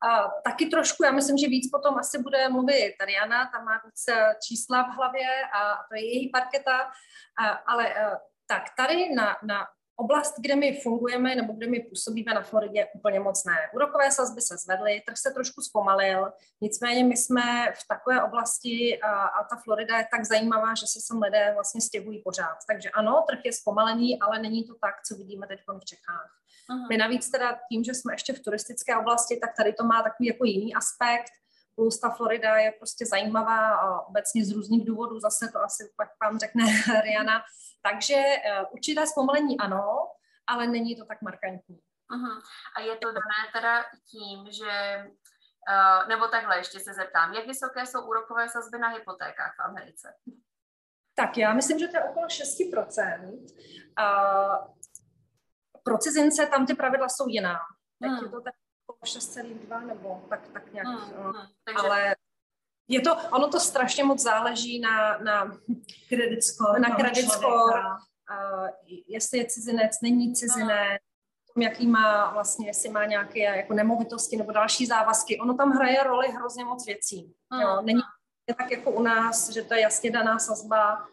A 0.02 0.28
taky 0.44 0.66
trošku, 0.66 1.04
já 1.04 1.12
myslím, 1.12 1.38
že 1.38 1.48
víc 1.48 1.72
potom 1.72 1.98
asi 1.98 2.24
bude 2.24 2.50
mluvit 2.50 2.96
Tariana, 3.00 3.50
tam 3.52 3.66
má 3.66 3.82
víc 3.86 4.08
eh, 4.10 4.36
čísla 4.48 4.84
v 4.84 4.96
hlavě 4.96 5.28
a 5.54 5.76
to 5.90 5.96
je 5.96 6.06
její 6.06 6.30
parketa, 6.30 6.92
a, 7.40 7.48
ale 7.48 7.94
eh, 7.96 8.18
tak 8.48 8.64
tady 8.78 9.16
na, 9.16 9.38
na 9.44 9.68
Oblast, 9.98 10.36
kde 10.40 10.56
my 10.56 10.80
fungujeme 10.84 11.36
nebo 11.36 11.54
kde 11.54 11.68
my 11.68 11.80
působíme 11.80 12.34
na 12.34 12.42
Floridě, 12.42 12.88
úplně 12.96 13.20
moc 13.20 13.46
ne. 13.46 13.58
Úrokové 13.76 14.12
sazby 14.12 14.42
se 14.42 14.58
zvedly, 14.58 15.02
trh 15.06 15.18
se 15.18 15.32
trošku 15.32 15.62
zpomalil, 15.62 16.32
nicméně 16.62 17.04
my 17.04 17.18
jsme 17.18 17.74
v 17.74 17.88
takové 17.88 18.24
oblasti 18.24 19.00
a, 19.02 19.24
a 19.24 19.44
ta 19.44 19.56
Florida 19.64 19.98
je 19.98 20.08
tak 20.12 20.26
zajímavá, 20.26 20.76
že 20.76 20.88
se 20.88 21.00
sem 21.02 21.22
lidé 21.22 21.52
vlastně 21.54 21.82
stěhují 21.82 22.22
pořád. 22.22 22.58
Takže 22.68 22.90
ano, 22.90 23.24
trh 23.30 23.40
je 23.46 23.54
zpomalený, 23.54 24.20
ale 24.20 24.40
není 24.40 24.64
to 24.64 24.74
tak, 24.82 24.96
co 25.08 25.16
vidíme 25.16 25.48
teď 25.48 25.60
v 25.80 25.86
Čechách. 25.86 26.32
Aha. 26.70 26.88
My 26.90 26.98
navíc 26.98 27.30
teda 27.30 27.60
tím, 27.72 27.84
že 27.84 27.94
jsme 27.94 28.14
ještě 28.14 28.34
v 28.34 28.40
turistické 28.40 28.98
oblasti, 28.98 29.38
tak 29.38 29.50
tady 29.58 29.74
to 29.74 29.84
má 29.84 30.04
takový 30.04 30.28
jako 30.28 30.46
jiný 30.46 30.76
aspekt, 30.76 31.32
plus 31.76 32.00
ta 32.00 32.10
Florida 32.10 32.58
je 32.58 32.72
prostě 32.72 33.06
zajímavá 33.06 33.76
a 33.76 34.00
obecně 34.02 34.46
z 34.46 34.52
různých 34.52 34.86
důvodů, 34.86 35.20
zase 35.20 35.50
to 35.54 35.60
asi 35.60 35.84
pak 35.98 36.10
vám 36.24 36.40
řekne 36.40 36.64
Riana, 37.04 37.42
takže 37.88 38.16
uh, 38.16 38.66
určité 38.72 39.08
zpomalení 39.08 39.60
ano, 39.60 40.12
ale 40.48 40.68
není 40.68 40.96
to 40.96 41.06
tak 41.06 41.22
markantní. 41.22 41.80
Uh-huh. 42.16 42.42
A 42.78 42.82
je 42.82 42.96
to 42.96 43.08
dané 43.08 43.42
teda 43.54 43.84
tím, 44.12 44.52
že, 44.52 45.06
uh, 45.70 46.08
nebo 46.08 46.28
takhle 46.28 46.58
ještě 46.58 46.80
se 46.80 46.94
zeptám, 46.94 47.34
jak 47.34 47.48
vysoké 47.48 47.86
jsou 47.86 48.08
úrokové 48.08 48.50
sazby 48.50 48.80
na 48.80 48.88
hypotékách 48.88 49.56
v 49.58 49.64
Americe? 49.64 50.14
Tak 51.16 51.38
já 51.38 51.54
myslím, 51.54 51.80
že 51.80 51.88
to 51.88 51.98
je 51.98 52.04
okolo 52.04 52.28
6%. 52.28 53.30
Uh, 54.00 54.68
pro 55.84 55.98
cizince 55.98 56.48
tam 56.48 56.66
ty 56.66 56.74
pravidla 56.74 57.10
jsou 57.10 57.28
jiná. 57.28 57.60
Teď 58.02 58.12
hmm. 58.12 58.24
je 58.24 58.30
to 58.30 58.42
tak 58.42 58.54
6,2 59.04 59.86
nebo 59.86 60.26
tak, 60.30 60.48
tak 60.48 60.74
nějak. 60.74 60.88
Hmm. 60.88 61.26
Uh, 61.26 61.34
Takže... 61.64 61.88
Ale 61.88 62.16
je 62.88 63.02
to, 63.02 63.16
ono 63.32 63.48
to 63.48 63.60
strašně 63.60 64.04
moc 64.04 64.22
záleží 64.22 64.80
na, 64.80 65.18
na 65.18 65.58
credit 66.10 66.44
score, 66.44 66.80
na 66.80 66.96
credit 66.96 67.32
score 67.32 67.82
uh, 68.32 68.68
jestli 69.08 69.38
je 69.38 69.46
cizinec, 69.46 69.92
není 70.02 70.34
cizinec, 70.34 71.02
tom, 71.56 71.62
jaký 71.62 71.88
má 71.88 72.34
vlastně, 72.34 72.68
jestli 72.68 72.90
má 72.90 73.06
nějaké 73.06 73.40
jako 73.40 73.74
nemovitosti 73.74 74.38
nebo 74.38 74.52
další 74.52 74.86
závazky. 74.86 75.40
Ono 75.40 75.54
tam 75.54 75.72
hraje 75.72 76.04
roli 76.04 76.28
hrozně 76.28 76.66
moc 76.66 76.86
věcí. 76.86 77.34
Jo? 77.62 77.82
Není 77.82 78.02
to 78.46 78.54
tak 78.54 78.72
jako 78.72 78.92
u 78.92 79.02
nás, 79.02 79.50
že 79.50 79.62
to 79.62 79.74
je 79.74 79.82
jasně 79.82 80.12
daná 80.12 80.40
sazba. 80.40 81.08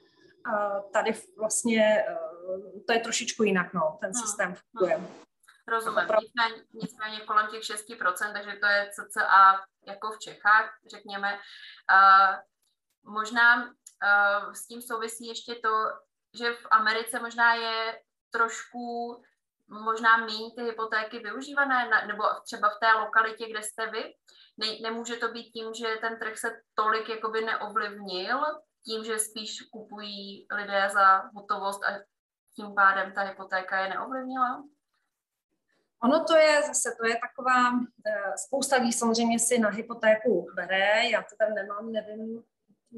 Uh, 0.46 0.90
tady 0.92 1.14
vlastně 1.38 2.04
uh, 2.48 2.82
to 2.86 2.92
je 2.92 3.00
trošičku 3.00 3.42
jinak, 3.42 3.74
no, 3.74 3.98
ten 4.00 4.14
systém 4.14 4.54
funguje. 4.54 5.00
Rozumím. 5.72 6.04
Nicméně, 6.20 6.64
nicméně 6.72 7.20
kolem 7.20 7.46
těch 7.46 7.62
6%, 7.62 8.32
takže 8.32 8.56
to 8.60 8.66
je 8.66 8.90
cca 8.92 9.60
jako 9.86 10.10
v 10.12 10.18
Čechách, 10.18 10.70
řekněme. 10.90 11.32
Uh, 11.34 12.34
možná 13.14 13.64
uh, 13.64 14.52
s 14.52 14.66
tím 14.66 14.82
souvisí 14.82 15.26
ještě 15.26 15.54
to, 15.54 15.72
že 16.38 16.52
v 16.52 16.66
Americe 16.70 17.20
možná 17.20 17.54
je 17.54 18.02
trošku 18.30 19.22
možná 19.68 20.16
méně 20.16 20.50
ty 20.56 20.62
hypotéky 20.62 21.18
využívané, 21.18 21.88
na, 21.88 22.06
nebo 22.06 22.24
třeba 22.44 22.68
v 22.68 22.78
té 22.80 22.92
lokalitě, 22.92 23.48
kde 23.48 23.62
jste 23.62 23.90
vy. 23.90 24.14
Ne, 24.56 24.66
nemůže 24.82 25.16
to 25.16 25.28
být 25.28 25.50
tím, 25.50 25.74
že 25.74 25.96
ten 26.00 26.18
trh 26.18 26.38
se 26.38 26.60
tolik 26.74 27.08
jakoby 27.08 27.40
neovlivnil, 27.44 28.40
tím, 28.84 29.04
že 29.04 29.18
spíš 29.18 29.62
kupují 29.72 30.46
lidé 30.54 30.88
za 30.92 31.22
hotovost 31.34 31.84
a 31.84 31.90
tím 32.56 32.74
pádem 32.74 33.12
ta 33.12 33.20
hypotéka 33.20 33.78
je 33.78 33.88
neovlivnila? 33.88 34.62
Ono 36.04 36.24
to 36.24 36.36
je 36.36 36.62
zase, 36.66 36.94
to 37.00 37.06
je 37.06 37.16
taková, 37.26 37.70
eh, 38.06 38.32
spousta 38.46 38.76
lidí 38.76 38.92
samozřejmě 38.92 39.38
si 39.38 39.58
na 39.58 39.68
hypotéku 39.68 40.46
bere, 40.54 41.10
já 41.10 41.22
to 41.22 41.36
tam 41.38 41.54
nemám, 41.54 41.92
nevím, 41.92 42.42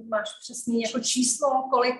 máš 0.09 0.31
přesný 0.43 0.81
jako 0.81 1.01
číslo, 1.01 1.69
kolik, 1.71 1.97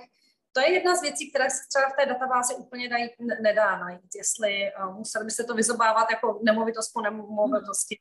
to 0.53 0.61
je 0.61 0.73
jedna 0.73 0.97
z 0.97 1.03
věcí, 1.03 1.31
které 1.31 1.51
se 1.51 1.63
třeba 1.69 1.89
v 1.89 1.97
té 1.97 2.07
databázi 2.07 2.55
úplně 2.55 2.89
dají, 2.89 3.11
nedá 3.43 3.79
najít, 3.79 4.15
jestli 4.17 4.73
uh, 4.79 4.97
museli 4.97 5.25
by 5.25 5.31
se 5.31 5.45
to 5.45 5.55
vyzobávat 5.55 6.11
jako 6.11 6.41
nemovitost 6.43 6.93
po 6.93 7.01
nemovitosti, 7.01 7.99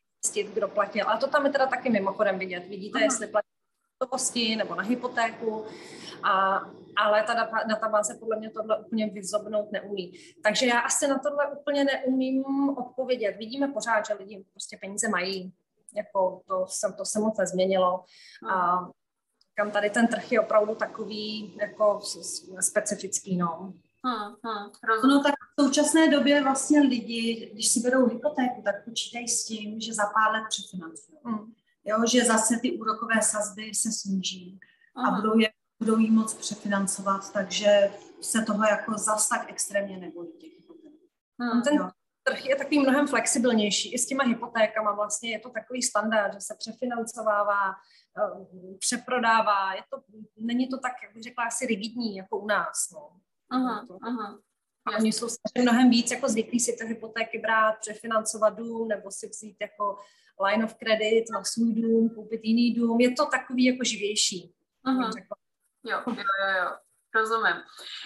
kdo 0.53 0.67
platil. 0.67 1.09
A 1.09 1.17
to 1.17 1.27
tam 1.27 1.45
je 1.45 1.51
teda 1.51 1.67
taky 1.67 1.89
mimochodem 1.89 2.39
vidět. 2.39 2.67
Vidíte, 2.67 2.97
Aha. 2.97 3.03
jestli 3.03 3.27
platí 3.27 3.52
hotovosti 4.01 4.55
nebo 4.55 4.75
na 4.75 4.83
hypotéku, 4.83 5.65
a, 6.23 6.61
ale 6.97 7.23
ta 7.23 7.33
databáze 7.67 8.15
podle 8.15 8.39
mě 8.39 8.49
tohle 8.49 8.79
úplně 8.79 9.09
vyzobnout 9.09 9.71
neumí. 9.71 10.13
Takže 10.43 10.65
já 10.65 10.79
asi 10.79 11.07
na 11.07 11.19
tohle 11.19 11.51
úplně 11.51 11.83
neumím 11.83 12.45
odpovědět. 12.77 13.37
Vidíme 13.37 13.67
pořád, 13.67 14.05
že 14.05 14.13
lidi 14.13 14.45
prostě 14.51 14.77
peníze 14.81 15.09
mají, 15.09 15.53
jako 15.95 16.41
to, 16.47 16.65
se, 16.69 16.93
to 16.97 17.05
se 17.05 17.19
moc 17.19 17.37
nezměnilo. 17.37 18.03
A 18.49 18.79
kam 19.55 19.71
tady 19.71 19.89
ten 19.89 20.07
trh 20.07 20.31
je 20.31 20.41
opravdu 20.41 20.75
takový 20.75 21.57
jako 21.61 21.99
specifický, 22.59 23.37
no. 23.37 23.73
Hmm, 24.05 24.35
hmm, 24.43 25.09
no 25.09 25.23
tak 25.23 25.35
v 25.57 25.63
současné 25.63 26.09
době 26.09 26.43
vlastně 26.43 26.81
lidi, 26.81 27.49
když 27.53 27.67
si 27.67 27.79
berou 27.79 28.07
hypotéku, 28.07 28.61
tak 28.63 28.85
počítají 28.85 29.27
s 29.27 29.45
tím, 29.45 29.79
že 29.79 29.93
za 29.93 30.03
pár 30.03 30.31
let 30.31 30.43
přefinancují. 30.49 31.17
Hmm 31.25 31.53
jo, 31.85 31.97
že 32.11 32.25
zase 32.25 32.59
ty 32.61 32.71
úrokové 32.71 33.21
sazby 33.21 33.73
se 33.73 33.91
sníží 33.91 34.59
Aha. 34.95 35.17
a 35.17 35.21
budou, 35.21 35.39
je, 35.39 35.49
budou 35.79 35.97
jí 35.97 36.11
moc 36.11 36.33
přefinancovat, 36.33 37.33
takže 37.33 37.91
se 38.21 38.41
toho 38.41 38.63
jako 38.63 38.97
zas 38.97 39.29
tak 39.29 39.49
extrémně 39.49 39.97
nebojí 39.97 40.31
těch 40.31 40.53
hmm. 41.39 41.61
Ten 41.61 41.75
jo. 41.75 41.89
trh 42.23 42.45
je 42.45 42.55
takový 42.55 42.79
mnohem 42.79 43.07
flexibilnější. 43.07 43.93
I 43.93 43.99
s 43.99 44.07
těma 44.07 44.23
hypotékama 44.23 44.91
vlastně 44.91 45.31
je 45.31 45.39
to 45.39 45.49
takový 45.49 45.81
standard, 45.81 46.33
že 46.33 46.39
se 46.41 46.55
přefinancovává, 46.59 47.71
eh, 48.17 48.75
přeprodává. 48.79 49.73
Je 49.73 49.81
to, 49.89 50.03
není 50.37 50.67
to 50.67 50.77
tak, 50.77 50.91
jak 51.03 51.13
bych 51.13 51.23
řekla, 51.23 51.43
asi 51.43 51.65
rigidní 51.65 52.15
jako 52.15 52.39
u 52.39 52.47
nás. 52.47 52.89
No. 52.93 53.09
Aha, 53.49 53.85
aha. 54.01 54.39
A 54.85 54.97
oni 54.97 55.11
jsou 55.13 55.27
mnohem 55.61 55.89
víc 55.89 56.11
jako 56.11 56.29
zvyklí 56.29 56.59
si 56.59 56.73
ty 56.73 56.85
hypotéky 56.85 57.39
brát, 57.39 57.75
přefinancovat 57.79 58.55
dům 58.55 58.87
nebo 58.87 59.11
si 59.11 59.29
vzít 59.29 59.57
jako 59.61 59.97
line 60.45 60.65
of 60.65 60.75
credit 60.75 61.25
na 61.33 61.43
svůj 61.43 61.73
dům, 61.73 62.09
koupit 62.09 62.41
jiný 62.43 62.73
dům. 62.73 62.99
Je 62.99 63.11
to 63.11 63.25
takový 63.25 63.65
jako 63.65 63.83
živější. 63.83 64.53
Uh-huh. 64.87 65.11
Jo, 65.83 66.01
jo, 66.07 66.13
jo, 66.15 66.63
jo. 66.63 66.77
Rozumím. 67.15 67.61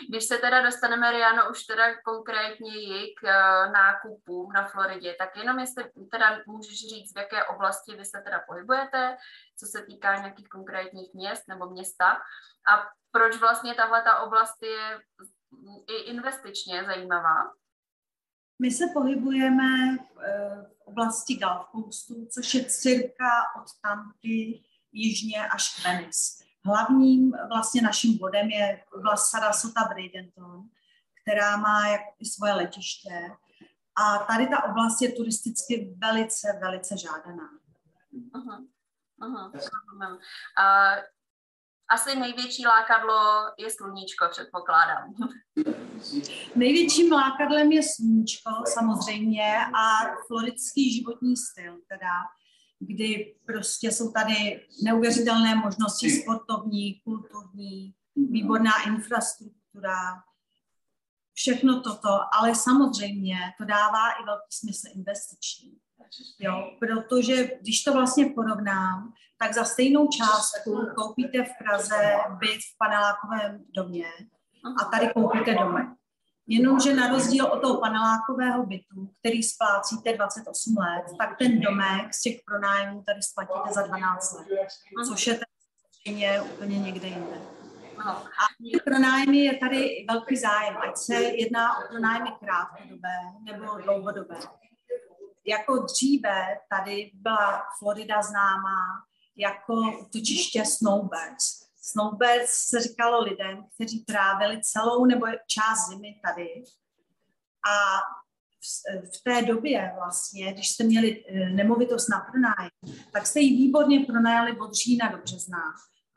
Když 0.10 0.26
se 0.26 0.38
teda 0.38 0.62
dostaneme, 0.62 1.12
Riano, 1.12 1.50
už 1.50 1.64
teda 1.64 2.02
konkrétněji 2.02 3.16
k 3.16 3.24
uh, 3.24 3.72
nákupům 3.72 4.52
na 4.52 4.68
Floridě, 4.68 5.16
tak 5.20 5.38
jenom 5.38 5.60
jestli 5.60 5.84
teda 6.12 6.40
můžeš 6.48 6.80
říct, 6.80 7.14
v 7.14 7.18
jaké 7.18 7.44
oblasti 7.44 7.96
vy 7.96 8.06
se 8.06 8.22
teda 8.22 8.44
pohybujete, 8.48 9.18
co 9.60 9.66
se 9.66 9.86
týká 9.86 10.16
nějakých 10.16 10.50
konkrétních 10.50 11.14
měst 11.14 11.44
nebo 11.48 11.70
města 11.70 12.12
a 12.68 12.88
proč 13.12 13.38
vlastně 13.38 13.74
tahle 13.74 14.02
ta 14.02 14.20
oblast 14.20 14.64
je 14.64 15.00
i 15.88 15.96
investičně 15.96 16.84
zajímavá? 16.84 17.52
My 18.60 18.72
se 18.72 18.88
pohybujeme 18.94 19.98
v, 19.98 20.22
eh, 20.24 20.66
v 20.78 20.88
oblasti 20.88 21.36
Gulf 21.36 21.68
Coastu, 21.72 22.26
což 22.26 22.54
je 22.54 22.66
cirka 22.66 23.32
od 23.62 23.66
Tampy 23.82 24.64
jižně 24.92 25.48
až 25.48 25.76
k 25.76 25.84
Venice. 25.84 26.44
Hlavním 26.66 27.32
vlastně 27.48 27.82
naším 27.82 28.18
bodem 28.18 28.50
je 28.50 28.84
oblast 28.94 29.30
Sarasota 29.30 29.82
Bradenton, 29.84 30.70
která 31.22 31.58
má 31.58 31.88
jak 31.88 32.02
i 32.20 32.26
svoje 32.26 32.54
letiště. 32.54 33.32
A 33.96 34.18
tady 34.18 34.48
ta 34.48 34.64
oblast 34.64 35.02
je 35.02 35.12
turisticky 35.12 35.96
velice, 35.98 36.48
velice 36.62 36.98
žádaná. 36.98 37.50
Uh-huh. 38.34 38.68
Uh-huh. 39.22 39.52
Uh, 40.60 41.04
asi 41.90 42.20
největší 42.20 42.66
lákadlo 42.66 43.20
je 43.58 43.72
sluníčko, 43.72 44.28
předpokládám. 44.32 45.14
Největším 46.56 47.12
lákadlem 47.12 47.72
je 47.72 47.82
sluníčko 47.84 48.50
samozřejmě 48.66 49.56
a 49.66 50.16
floridský 50.28 50.94
životní 50.94 51.38
styl, 51.38 51.78
teda, 51.88 52.14
kdy 52.80 53.36
prostě 53.46 53.92
jsou 53.92 54.12
tady 54.12 54.68
neuvěřitelné 54.84 55.56
možnosti 55.56 56.10
sportovní, 56.10 57.02
kulturní, 57.04 57.94
výborná 58.16 58.72
infrastruktura, 58.88 60.24
všechno 61.34 61.82
toto, 61.82 62.10
ale 62.34 62.56
samozřejmě 62.56 63.38
to 63.58 63.66
dává 63.66 64.12
i 64.12 64.26
velký 64.26 64.48
smysl 64.50 64.88
investiční. 64.96 65.78
Jo, 66.40 66.72
protože 66.80 67.50
když 67.62 67.84
to 67.84 67.94
vlastně 67.94 68.26
porovnám, 68.26 69.14
tak 69.40 69.54
za 69.54 69.64
stejnou 69.64 70.08
částku 70.08 70.88
koupíte 70.96 71.44
v 71.44 71.52
Praze 71.64 72.16
byt 72.40 72.60
v 72.74 72.78
panelákovém 72.78 73.66
domě 73.76 74.06
a 74.82 74.86
tady 74.86 75.10
koupíte 75.14 75.54
domek. 75.54 75.88
Jenomže 76.48 76.94
na 76.94 77.08
rozdíl 77.08 77.46
od 77.46 77.60
toho 77.60 77.80
panelákového 77.80 78.66
bytu, 78.66 79.10
který 79.20 79.44
splácíte 79.44 80.14
28 80.14 80.78
let, 80.78 81.04
tak 81.20 81.38
ten 81.38 81.60
domek 81.60 82.14
z 82.14 82.22
těch 82.22 82.36
pronájmů 82.46 83.04
tady 83.08 83.22
splatíte 83.22 83.74
za 83.74 83.82
12 83.82 84.34
let, 84.34 84.48
což 85.10 85.28
je 85.28 85.40
samozřejmě 85.92 86.42
úplně 86.42 86.80
někde 86.80 87.08
jinde. 87.08 87.42
A 88.06 88.46
pronájmy 88.86 89.38
je 89.38 89.58
tady 89.58 90.06
velký 90.10 90.38
zájem, 90.38 90.78
ať 90.78 90.98
se 90.98 91.14
jedná 91.14 91.78
o 91.78 91.88
pronájmy 91.90 92.30
krátkodobé 92.40 93.18
nebo 93.44 93.78
dlouhodobé. 93.78 94.36
Jako 95.48 95.78
dříve 95.78 96.46
tady 96.70 97.12
byla 97.14 97.64
Florida 97.80 98.22
známá 98.22 98.80
jako 99.38 99.74
útočiště 100.02 100.66
Snowbirds. 100.66 101.68
Snowbirds 101.82 102.52
se 102.52 102.82
říkalo 102.82 103.24
lidem, 103.24 103.66
kteří 103.76 104.06
trávili 104.06 104.62
celou 104.62 105.06
nebo 105.06 105.26
část 105.48 105.90
zimy 105.90 106.20
tady. 106.26 106.64
A 107.72 108.02
v 109.16 109.24
té 109.24 109.42
době 109.42 109.92
vlastně, 109.96 110.54
když 110.54 110.70
jste 110.70 110.84
měli 110.84 111.26
eh, 111.28 111.50
nemovitost 111.50 112.10
na 112.10 112.20
pronájem, 112.20 112.72
tak 113.14 113.28
jste 113.28 113.40
ji 113.40 113.58
výborně 113.58 114.06
pronajali 114.06 114.60
od 114.60 114.74
října 114.74 115.12
do 115.12 115.18
března, 115.18 115.62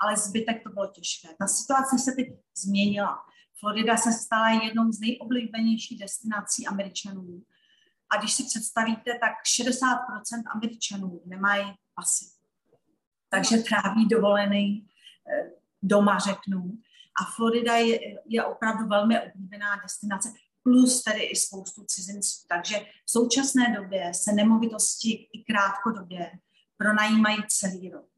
ale 0.01 0.17
zbytek 0.17 0.63
to 0.63 0.71
bylo 0.71 0.87
těžké. 0.87 1.29
Ta 1.39 1.47
situace 1.47 1.99
se 1.99 2.13
teď 2.17 2.27
změnila. 2.57 3.19
Florida 3.61 3.97
se 3.97 4.13
stala 4.13 4.51
jednou 4.51 4.93
z 4.93 5.01
nejoblíbenějších 5.01 6.01
destinací 6.01 6.67
Američanů. 6.67 7.43
A 8.13 8.17
když 8.17 8.35
si 8.35 8.45
představíte, 8.45 9.19
tak 9.21 9.33
60% 9.63 10.43
Američanů 10.55 11.23
nemají 11.27 11.75
pasy. 11.95 12.25
Takže 13.29 13.57
tráví 13.57 14.09
dovolený 14.09 14.89
eh, 15.33 15.51
doma, 15.83 16.19
řeknu. 16.19 16.79
A 17.21 17.33
Florida 17.37 17.77
je, 17.77 17.99
je 18.27 18.45
opravdu 18.45 18.87
velmi 18.87 19.21
oblíbená 19.21 19.77
destinace, 19.83 20.29
plus 20.63 21.03
tady 21.03 21.23
i 21.23 21.37
spoustu 21.37 21.85
cizinců. 21.85 22.47
Takže 22.49 22.77
v 23.07 23.11
současné 23.11 23.77
době 23.77 24.15
se 24.15 24.33
nemovitosti 24.33 25.11
i 25.11 25.45
krátkodobě 25.45 26.33
pronajímají 26.77 27.39
celý 27.49 27.91
rok 27.91 28.09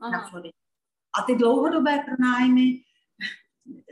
Aha. 0.00 0.10
na 0.10 0.28
Floridě. 0.28 0.52
A 1.18 1.22
ty 1.22 1.36
dlouhodobé 1.36 1.98
pronájmy 1.98 2.84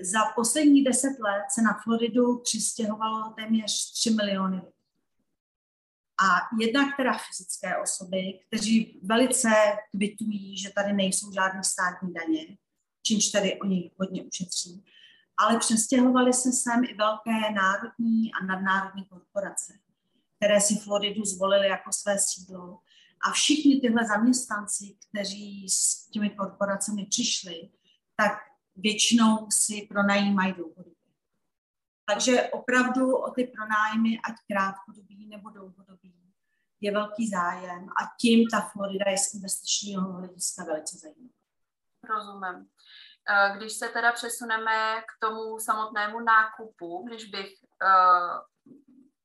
za 0.03 0.19
poslední 0.35 0.85
deset 0.85 1.19
let 1.21 1.45
se 1.55 1.63
na 1.63 1.81
Floridu 1.85 2.39
přistěhovalo 2.39 3.31
téměř 3.31 3.93
3 3.93 4.11
miliony 4.11 4.57
lidí. 4.57 4.72
A 6.23 6.49
jednak 6.61 6.97
teda 6.97 7.19
fyzické 7.19 7.77
osoby, 7.77 8.41
kteří 8.49 9.01
velice 9.03 9.51
kvitují, 9.91 10.59
že 10.59 10.71
tady 10.71 10.93
nejsou 10.93 11.33
žádné 11.33 11.65
státní 11.65 12.13
daně, 12.13 12.57
čímž 13.03 13.29
tady 13.29 13.61
oni 13.61 13.91
hodně 13.97 14.23
ušetří. 14.23 14.85
Ale 15.37 15.59
přestěhovali 15.59 16.33
se 16.33 16.53
sem 16.53 16.85
i 16.85 16.95
velké 16.95 17.51
národní 17.55 18.33
a 18.41 18.45
nadnárodní 18.45 19.05
korporace, 19.05 19.73
které 20.37 20.61
si 20.61 20.77
Floridu 20.77 21.25
zvolili 21.25 21.69
jako 21.69 21.93
své 21.93 22.19
sídlo. 22.19 22.79
A 23.25 23.33
všichni 23.33 23.81
tyhle 23.81 24.07
zaměstnanci, 24.07 24.97
kteří 25.09 25.69
s 25.69 26.09
těmi 26.11 26.31
korporacemi 26.31 27.07
přišli, 27.07 27.71
tak 28.17 28.33
většinou 28.77 29.47
si 29.51 29.87
pronajímají 29.91 30.53
dlouhodobě. 30.53 31.02
Takže 32.05 32.43
opravdu 32.43 33.17
o 33.17 33.31
ty 33.31 33.45
pronájmy, 33.45 34.19
ať 34.29 34.35
krátkodobí 34.51 35.27
nebo 35.27 35.51
dlouhodobí, 35.51 36.33
je 36.81 36.93
velký 36.93 37.29
zájem 37.29 37.89
a 37.89 38.03
tím 38.21 38.49
ta 38.51 38.61
Florida 38.61 39.11
je 39.11 39.19
z 39.19 39.35
investičního 39.35 40.13
hlediska 40.13 40.65
velice 40.65 40.99
zajímavá. 40.99 41.35
Rozumím. 42.05 42.69
Eh, 43.29 43.57
když 43.57 43.73
se 43.73 43.89
teda 43.89 44.13
přesuneme 44.13 45.01
k 45.01 45.21
tomu 45.21 45.59
samotnému 45.59 46.21
nákupu, 46.21 47.05
když 47.07 47.25
bych 47.25 47.53
uh, 47.83 48.41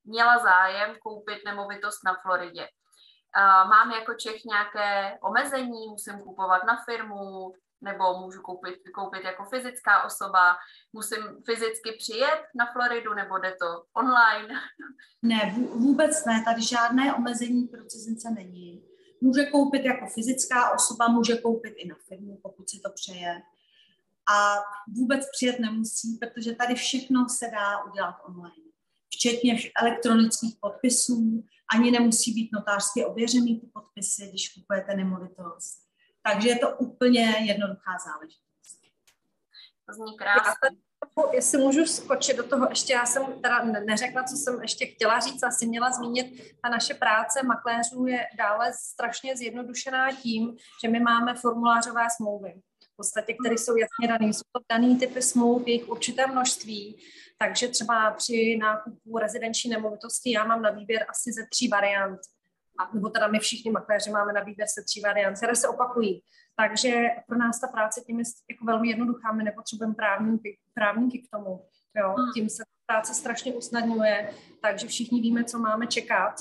měla 0.03 0.37
zájem 0.37 0.95
koupit 0.99 1.45
nemovitost 1.45 2.03
na 2.05 2.15
Floridě, 2.21 2.61
uh, 2.61 3.69
mám 3.69 3.91
jako 3.91 4.13
Čech 4.13 4.43
nějaké 4.45 5.17
omezení, 5.21 5.87
musím 5.87 6.19
kupovat 6.19 6.63
na 6.63 6.83
firmu, 6.85 7.53
nebo 7.81 8.19
můžu 8.19 8.41
koupit, 8.41 8.75
koupit 8.95 9.23
jako 9.23 9.43
fyzická 9.43 10.03
osoba, 10.03 10.55
musím 10.93 11.23
fyzicky 11.45 11.91
přijet 11.97 12.39
na 12.55 12.65
Floridu, 12.73 13.13
nebo 13.13 13.37
jde 13.37 13.55
to 13.61 13.83
online? 13.93 14.53
Ne, 15.21 15.55
vůbec 15.75 16.25
ne, 16.25 16.43
tady 16.45 16.61
žádné 16.61 17.13
omezení 17.13 17.67
pro 17.67 17.85
cizince 17.85 18.29
není. 18.31 18.83
Může 19.21 19.45
koupit 19.45 19.85
jako 19.85 20.07
fyzická 20.07 20.73
osoba, 20.73 21.07
může 21.07 21.37
koupit 21.37 21.73
i 21.77 21.87
na 21.87 21.95
firmu, 22.07 22.39
pokud 22.43 22.69
si 22.69 22.79
to 22.79 22.89
přeje. 22.89 23.41
A 24.35 24.55
vůbec 24.95 25.31
přijet 25.31 25.59
nemusí, 25.59 26.17
protože 26.17 26.55
tady 26.55 26.75
všechno 26.75 27.29
se 27.29 27.45
dá 27.51 27.83
udělat 27.83 28.15
online. 28.25 28.67
Včetně 29.09 29.59
elektronických 29.81 30.57
podpisů, 30.61 31.43
ani 31.75 31.91
nemusí 31.91 32.33
být 32.33 32.49
notářsky 32.53 33.05
ověřený 33.05 33.59
ty 33.59 33.67
podpisy, 33.73 34.27
když 34.27 34.53
kupujete 34.53 34.95
nemovitost 34.95 35.86
takže 36.31 36.49
je 36.49 36.59
to 36.59 36.77
úplně 36.77 37.35
jednoduchá 37.39 37.91
záležitost. 38.05 38.81
To 39.85 39.93
zní 39.93 40.17
krásně. 40.17 40.77
Jestli 41.33 41.57
můžu 41.57 41.85
skočit 41.85 42.37
do 42.37 42.43
toho, 42.43 42.67
ještě 42.69 42.93
já 42.93 43.05
jsem 43.05 43.41
teda 43.41 43.63
neřekla, 43.63 44.23
co 44.23 44.35
jsem 44.35 44.61
ještě 44.61 44.85
chtěla 44.85 45.19
říct, 45.19 45.43
asi 45.43 45.67
měla 45.67 45.91
zmínit, 45.91 46.55
ta 46.63 46.69
naše 46.69 46.93
práce 46.93 47.43
makléřů 47.43 48.05
je 48.05 48.27
dále 48.37 48.73
strašně 48.73 49.37
zjednodušená 49.37 50.11
tím, 50.11 50.57
že 50.83 50.89
my 50.89 50.99
máme 50.99 51.35
formulářové 51.35 52.07
smlouvy, 52.17 52.53
v 52.93 52.95
podstatě, 52.95 53.35
které 53.41 53.55
jsou 53.55 53.75
jasně 53.77 54.07
dané. 54.07 54.33
Jsou 54.33 54.43
to 54.51 54.59
daný 54.71 54.99
typy 54.99 55.21
smluv, 55.21 55.67
jejich 55.67 55.89
určité 55.89 56.27
množství, 56.27 56.97
takže 57.37 57.67
třeba 57.67 58.11
při 58.11 58.57
nákupu 58.61 59.17
rezidenční 59.17 59.69
nemovitosti 59.69 60.31
já 60.31 60.43
mám 60.43 60.61
na 60.61 60.69
výběr 60.69 61.05
asi 61.09 61.31
ze 61.31 61.41
tří 61.51 61.67
variant 61.67 62.19
a, 62.79 62.93
nebo 62.93 63.09
teda 63.09 63.27
my 63.27 63.39
všichni 63.39 63.71
makléři 63.71 64.11
máme 64.11 64.33
na 64.33 64.41
výběr 64.41 64.67
se 64.67 64.83
tří 64.83 65.01
variant, 65.01 65.37
které 65.37 65.55
se 65.55 65.67
opakují. 65.67 66.23
Takže 66.55 67.05
pro 67.27 67.37
nás 67.37 67.59
ta 67.59 67.67
práce 67.67 68.01
tím 68.01 68.19
je 68.19 68.25
jako 68.49 68.65
velmi 68.65 68.87
jednoduchá, 68.87 69.31
my 69.31 69.43
nepotřebujeme 69.43 69.95
právníky, 69.95 70.59
právníky 70.73 71.19
k 71.19 71.29
tomu. 71.31 71.65
Jo? 71.95 72.13
Hmm. 72.17 72.31
Tím 72.33 72.49
se 72.49 72.63
práce 72.85 73.13
strašně 73.13 73.53
usnadňuje, 73.53 74.33
takže 74.61 74.87
všichni 74.87 75.21
víme, 75.21 75.43
co 75.43 75.59
máme 75.59 75.87
čekat. 75.87 76.35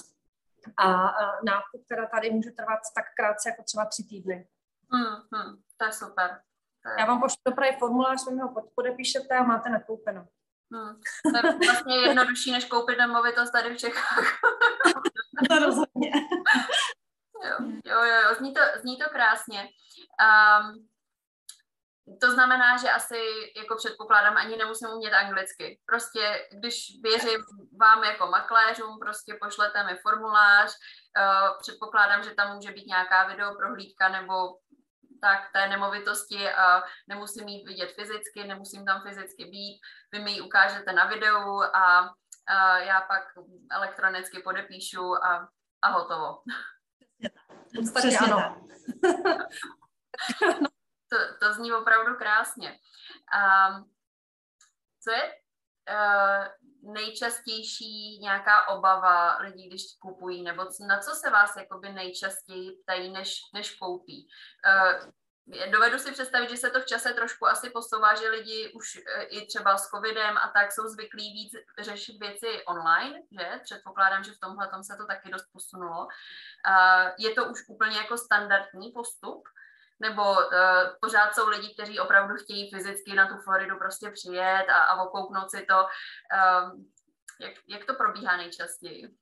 A, 0.77 1.09
a 1.09 1.45
nákup 1.45 1.87
teda 1.89 2.07
tady 2.07 2.31
může 2.31 2.51
trvat 2.51 2.81
tak 2.95 3.05
krátce 3.17 3.49
jako 3.49 3.63
třeba 3.63 3.85
tři 3.85 4.05
týdny. 4.09 4.49
Hmm, 4.93 5.17
hmm, 5.33 5.57
to 5.77 5.85
je 5.85 5.93
super. 5.93 6.41
To 6.83 6.89
je... 6.91 6.97
Já 6.99 7.07
vám 7.07 7.21
pošlu 7.21 7.37
dopravy 7.47 7.77
formulář, 7.79 8.27
vy 8.29 8.35
mi 8.35 8.41
ho 8.41 8.55
podepíšete 8.75 9.35
a 9.37 9.43
máte 9.43 9.71
nakoupeno. 9.71 10.27
Hmm. 10.75 11.01
To 11.33 11.47
je 11.47 11.59
vlastně 11.67 11.97
jednodušší, 11.97 12.53
než 12.53 12.65
koupit 12.65 12.99
nemovitost 12.99 13.51
tady 13.51 13.75
v 13.75 13.79
Čechách. 13.79 14.39
to 15.49 15.59
rozhodně. 15.59 16.11
Jo, 17.45 17.57
jo, 17.85 18.03
jo, 18.03 18.35
zní 18.39 18.55
to, 18.55 18.61
zní 18.81 18.99
to 18.99 19.11
krásně. 19.11 19.69
Um, 20.23 20.89
to 22.21 22.31
znamená, 22.31 22.77
že 22.77 22.91
asi 22.91 23.19
jako 23.57 23.77
předpokládám, 23.77 24.37
ani 24.37 24.57
nemusím 24.57 24.89
umět 24.89 25.15
anglicky. 25.15 25.81
Prostě, 25.87 26.49
když 26.53 26.77
věřím 27.03 27.41
vám 27.81 28.05
jako 28.05 28.27
makléřům, 28.27 28.99
prostě 29.01 29.39
pošlete 29.43 29.85
mi 29.85 29.97
formulář, 30.03 30.71
uh, 30.71 31.59
předpokládám, 31.59 32.23
že 32.23 32.35
tam 32.35 32.55
může 32.55 32.71
být 32.71 32.87
nějaká 32.87 33.27
videoprohlídka 33.27 34.09
nebo 34.09 34.35
tak 35.21 35.53
té 35.53 35.69
nemovitosti 35.69 36.51
a 36.51 36.83
nemusím 37.09 37.49
jít 37.49 37.69
vidět 37.69 37.93
fyzicky, 37.93 38.45
nemusím 38.47 38.85
tam 38.85 39.03
fyzicky 39.03 39.45
být, 39.45 39.81
vy 40.13 40.19
mi 40.19 40.33
ji 40.33 40.41
ukážete 40.41 40.93
na 40.93 41.05
videu 41.05 41.63
a, 41.63 42.11
a 42.49 42.79
já 42.79 43.01
pak 43.01 43.23
elektronicky 43.71 44.43
podepíšu 44.43 45.25
a, 45.25 45.49
a 45.83 45.89
hotovo. 45.89 46.43
Přesně 47.95 48.19
tak. 48.19 48.59
to, 51.11 51.17
to 51.41 51.53
zní 51.53 51.73
opravdu 51.73 52.15
krásně. 52.15 52.69
Um, 52.69 53.91
co 55.03 55.11
je 55.11 55.33
nejčastější 56.83 58.19
nějaká 58.19 58.69
obava 58.69 59.37
lidí, 59.39 59.69
když 59.69 59.83
kupují, 59.99 60.43
nebo 60.43 60.65
na 60.89 60.99
co 60.99 61.11
se 61.11 61.31
vás 61.31 61.57
jakoby 61.57 61.93
nejčastěji 61.93 62.71
ptají, 62.83 63.13
než, 63.13 63.39
než 63.55 63.75
koupí? 63.75 64.29
Uh, 64.67 65.13
dovedu 65.71 65.99
si 65.99 66.13
představit, 66.13 66.51
že 66.51 66.57
se 66.57 66.71
to 66.71 66.81
v 66.81 66.87
čase 66.87 67.15
trošku 67.15 67.47
asi 67.47 67.71
posouvá, 67.71 68.15
že 68.15 68.29
lidi 68.29 68.73
už 68.73 68.97
uh, 68.97 69.03
i 69.29 69.47
třeba 69.47 69.79
s 69.79 69.89
covidem 69.89 70.37
a 70.37 70.49
tak 70.49 70.73
jsou 70.73 70.89
zvyklí 70.89 71.33
víc 71.33 71.53
řešit 71.79 72.19
věci 72.21 72.65
online, 72.67 73.23
že? 73.39 73.61
Předpokládám, 73.65 74.25
že 74.25 74.33
v 74.33 74.41
tomhle 74.41 74.69
tom 74.69 74.85
se 74.85 74.97
to 74.97 75.07
taky 75.07 75.31
dost 75.31 75.47
posunulo. 75.53 76.09
Je 77.19 77.31
to 77.35 77.45
už 77.45 77.69
úplně 77.69 77.97
jako 77.97 78.19
standardní 78.19 78.93
postup, 78.93 79.43
nebo 80.01 80.23
uh, 80.23 80.39
pořád 81.01 81.35
jsou 81.35 81.49
lidi, 81.49 81.75
kteří 81.75 81.99
opravdu 81.99 82.35
chtějí 82.35 82.71
fyzicky 82.71 83.15
na 83.15 83.27
tu 83.27 83.35
Floridu 83.45 83.79
prostě 83.79 84.11
přijet 84.11 84.67
a, 84.69 84.79
a 84.83 85.03
okouknout 85.03 85.51
si 85.51 85.67
to. 85.69 85.77
Um, 85.77 86.93
jak, 87.41 87.53
jak 87.69 87.85
to 87.87 87.95
probíhá 87.95 88.37
nejčastěji? 88.37 89.15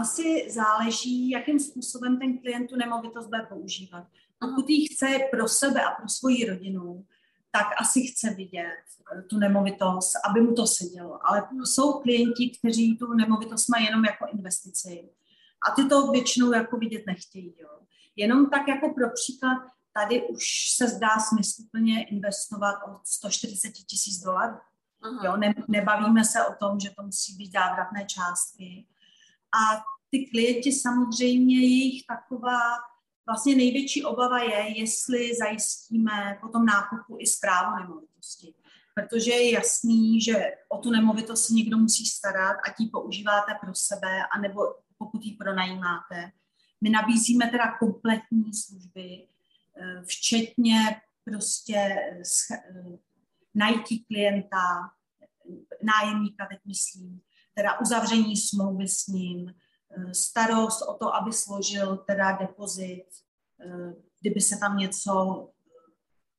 Asi 0.00 0.50
záleží, 0.50 1.30
jakým 1.30 1.60
způsobem 1.60 2.18
ten 2.18 2.38
klient 2.38 2.66
tu 2.66 2.76
nemovitost 2.76 3.26
bude 3.26 3.42
používat. 3.42 4.06
Pokud 4.38 4.70
ji 4.70 4.88
chce 4.88 5.06
pro 5.30 5.48
sebe 5.48 5.84
a 5.84 5.90
pro 5.90 6.08
svoji 6.08 6.50
rodinu, 6.50 7.06
tak 7.52 7.66
asi 7.80 8.00
chce 8.02 8.30
vidět 8.30 8.84
eh, 9.18 9.22
tu 9.22 9.38
nemovitost, 9.38 10.12
aby 10.28 10.40
mu 10.40 10.54
to 10.54 10.66
sedělo. 10.66 11.28
Ale 11.28 11.48
jsou 11.64 11.92
klienti, 11.92 12.52
kteří 12.58 12.98
tu 12.98 13.12
nemovitost 13.12 13.68
mají 13.68 13.84
jenom 13.84 14.04
jako 14.04 14.26
investici. 14.32 15.08
A 15.68 15.70
ty 15.70 15.88
to 15.88 16.10
většinou 16.10 16.52
jako 16.52 16.76
vidět 16.76 17.02
nechtějí. 17.06 17.54
Jo. 17.58 17.68
Jenom 18.16 18.50
tak 18.50 18.68
jako 18.68 18.94
pro 18.94 19.10
příklad, 19.10 19.58
tady 19.96 20.28
už 20.28 20.44
se 20.76 20.88
zdá 20.88 21.18
smysluplně 21.18 22.04
investovat 22.04 22.74
o 22.88 23.00
140 23.04 23.70
tisíc 23.70 24.18
dolarů. 24.18 24.56
Jo, 25.24 25.36
ne, 25.36 25.54
nebavíme 25.68 26.24
se 26.24 26.46
o 26.46 26.54
tom, 26.54 26.80
že 26.80 26.90
to 26.90 27.02
musí 27.02 27.36
být 27.36 27.52
závratné 27.52 28.06
částky. 28.06 28.86
A 29.54 29.82
ty 30.10 30.26
klienti 30.26 30.72
samozřejmě, 30.72 31.56
jejich 31.56 32.06
taková 32.06 32.60
vlastně 33.26 33.56
největší 33.56 34.04
obava 34.04 34.42
je, 34.42 34.80
jestli 34.80 35.34
zajistíme 35.34 36.38
potom 36.40 36.66
nákupu 36.66 37.16
i 37.20 37.26
zprávu 37.26 37.78
nemovitosti. 37.78 38.54
Protože 38.94 39.30
je 39.30 39.52
jasný, 39.52 40.20
že 40.20 40.44
o 40.68 40.78
tu 40.78 40.90
nemovitost 40.90 41.50
někdo 41.50 41.78
musí 41.78 42.06
starat, 42.06 42.56
ať 42.66 42.74
ji 42.78 42.90
používáte 42.90 43.52
pro 43.60 43.74
sebe, 43.74 44.22
anebo 44.36 44.60
pokud 44.98 45.24
ji 45.24 45.32
pronajímáte. 45.32 46.32
My 46.80 46.90
nabízíme 46.90 47.50
teda 47.50 47.78
kompletní 47.78 48.54
služby, 48.54 49.26
včetně 50.06 50.78
prostě 51.24 51.96
najítí 53.54 54.04
klienta, 54.04 54.90
nájemníka, 55.82 56.46
teď 56.46 56.58
myslím, 56.66 57.20
teda 57.54 57.80
uzavření 57.80 58.36
smlouvy 58.36 58.88
s 58.88 59.06
ním, 59.06 59.48
eh, 59.50 60.14
starost 60.14 60.82
o 60.82 60.94
to, 60.94 61.14
aby 61.14 61.32
složil 61.32 61.96
teda 61.96 62.32
depozit, 62.32 63.06
eh, 63.60 63.94
kdyby 64.20 64.40
se 64.40 64.56
tam 64.56 64.78
něco 64.78 65.48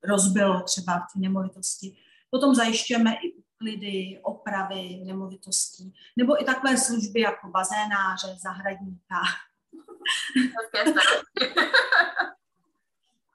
rozbilo 0.03 0.61
třeba 0.61 0.99
v 0.99 1.13
té 1.13 1.19
nemovitosti. 1.19 1.97
Potom 2.29 2.55
zajišťujeme 2.55 3.13
i 3.13 3.33
úklidy, 3.33 4.19
opravy 4.23 5.01
nemovitostí, 5.05 5.93
nebo 6.17 6.41
i 6.41 6.45
takové 6.45 6.77
služby 6.77 7.19
jako 7.19 7.47
bazénáře, 7.47 8.37
zahradníka. 8.43 9.21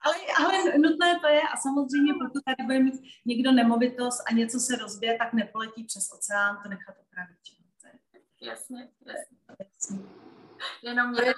Ale, 0.05 0.17
ale 0.39 0.79
nutné 0.79 1.21
to 1.21 1.29
je 1.29 1.41
a 1.41 1.57
samozřejmě 1.57 2.13
pokud 2.13 2.45
tady 2.45 2.67
bude 2.67 2.79
mít 2.79 3.03
někdo 3.25 3.53
nemovitost 3.53 4.23
a 4.27 4.35
něco 4.35 4.61
se 4.61 4.77
rozbije, 4.77 5.19
tak 5.19 5.33
nepoletí 5.33 5.85
přes 5.85 6.13
oceán 6.13 6.59
to 6.63 6.69
nechat 6.69 6.95
opravit. 7.01 7.37
Jasně, 8.43 8.89
jasně. 9.07 9.99
Jenom 10.83 11.11
mě 11.11 11.35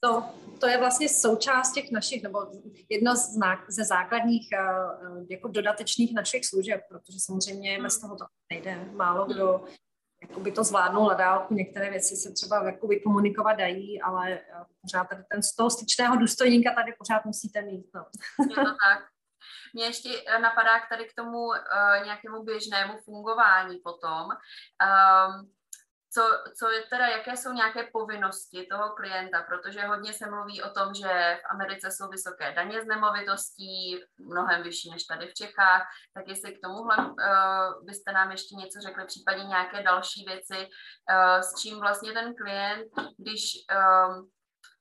to, 0.00 0.24
to 0.60 0.66
je 0.68 0.78
vlastně 0.78 1.08
součást 1.08 1.72
těch 1.72 1.90
našich, 1.90 2.22
nebo 2.22 2.46
jedno 2.88 3.16
z, 3.16 3.38
ze 3.68 3.84
základních 3.84 4.48
uh, 4.52 5.26
jako 5.30 5.48
dodatečných 5.48 6.14
našich 6.14 6.46
služeb, 6.46 6.80
protože 6.88 7.18
samozřejmě 7.20 7.82
bez 7.82 8.00
toho 8.00 8.16
to 8.16 8.24
nejde. 8.50 8.88
Málo 8.92 9.26
kdo 9.26 9.64
jakoby 10.22 10.52
to 10.52 10.64
zvládnou 10.64 11.08
na 11.08 11.14
dálku. 11.14 11.54
Některé 11.54 11.90
věci 11.90 12.16
se 12.16 12.32
třeba 12.32 12.64
jakoby 12.64 13.00
komunikovat 13.00 13.52
dají, 13.52 14.02
ale 14.02 14.32
eh, 14.32 14.42
pořád 14.82 15.08
tady 15.08 15.22
ten 15.30 15.42
z 15.42 15.54
toho 15.56 15.70
styčného 15.70 16.16
důstojníka 16.16 16.74
tady 16.74 16.92
pořád 16.98 17.24
musíte 17.24 17.62
mít. 17.62 17.86
No. 17.94 18.06
Je 18.48 18.54
tak. 18.56 19.04
Mě 19.74 19.84
ještě 19.84 20.08
eh, 20.26 20.38
napadá 20.38 20.72
tady 20.88 21.04
k 21.04 21.14
tomu 21.14 21.38
uh, 21.38 21.54
nějakému 22.04 22.42
běžnému 22.42 22.98
fungování 23.04 23.76
potom. 23.76 24.26
Um, 24.26 25.50
co, 26.18 26.24
co 26.58 26.70
je 26.70 26.82
teda, 26.82 27.06
jaké 27.06 27.36
jsou 27.36 27.52
nějaké 27.52 27.88
povinnosti 27.92 28.66
toho 28.70 28.90
klienta, 28.90 29.42
protože 29.42 29.86
hodně 29.86 30.12
se 30.12 30.30
mluví 30.30 30.62
o 30.62 30.70
tom, 30.70 30.94
že 30.94 31.38
v 31.40 31.50
Americe 31.50 31.90
jsou 31.90 32.08
vysoké 32.08 32.52
daně 32.52 32.82
z 32.82 32.86
nemovitostí, 32.86 34.00
mnohem 34.18 34.62
vyšší 34.62 34.90
než 34.90 35.04
tady 35.04 35.26
v 35.26 35.34
Čechách, 35.34 35.82
tak 36.14 36.28
jestli 36.28 36.52
k 36.52 36.60
tomuhle 36.64 36.96
uh, 36.96 37.84
byste 37.84 38.12
nám 38.12 38.30
ještě 38.30 38.54
něco 38.54 38.80
řekli, 38.80 39.06
případně 39.06 39.44
nějaké 39.44 39.82
další 39.82 40.24
věci, 40.28 40.58
uh, 40.58 41.40
s 41.40 41.60
čím 41.60 41.80
vlastně 41.80 42.12
ten 42.12 42.34
klient, 42.34 42.88
když, 43.18 43.42
uh, 43.76 44.26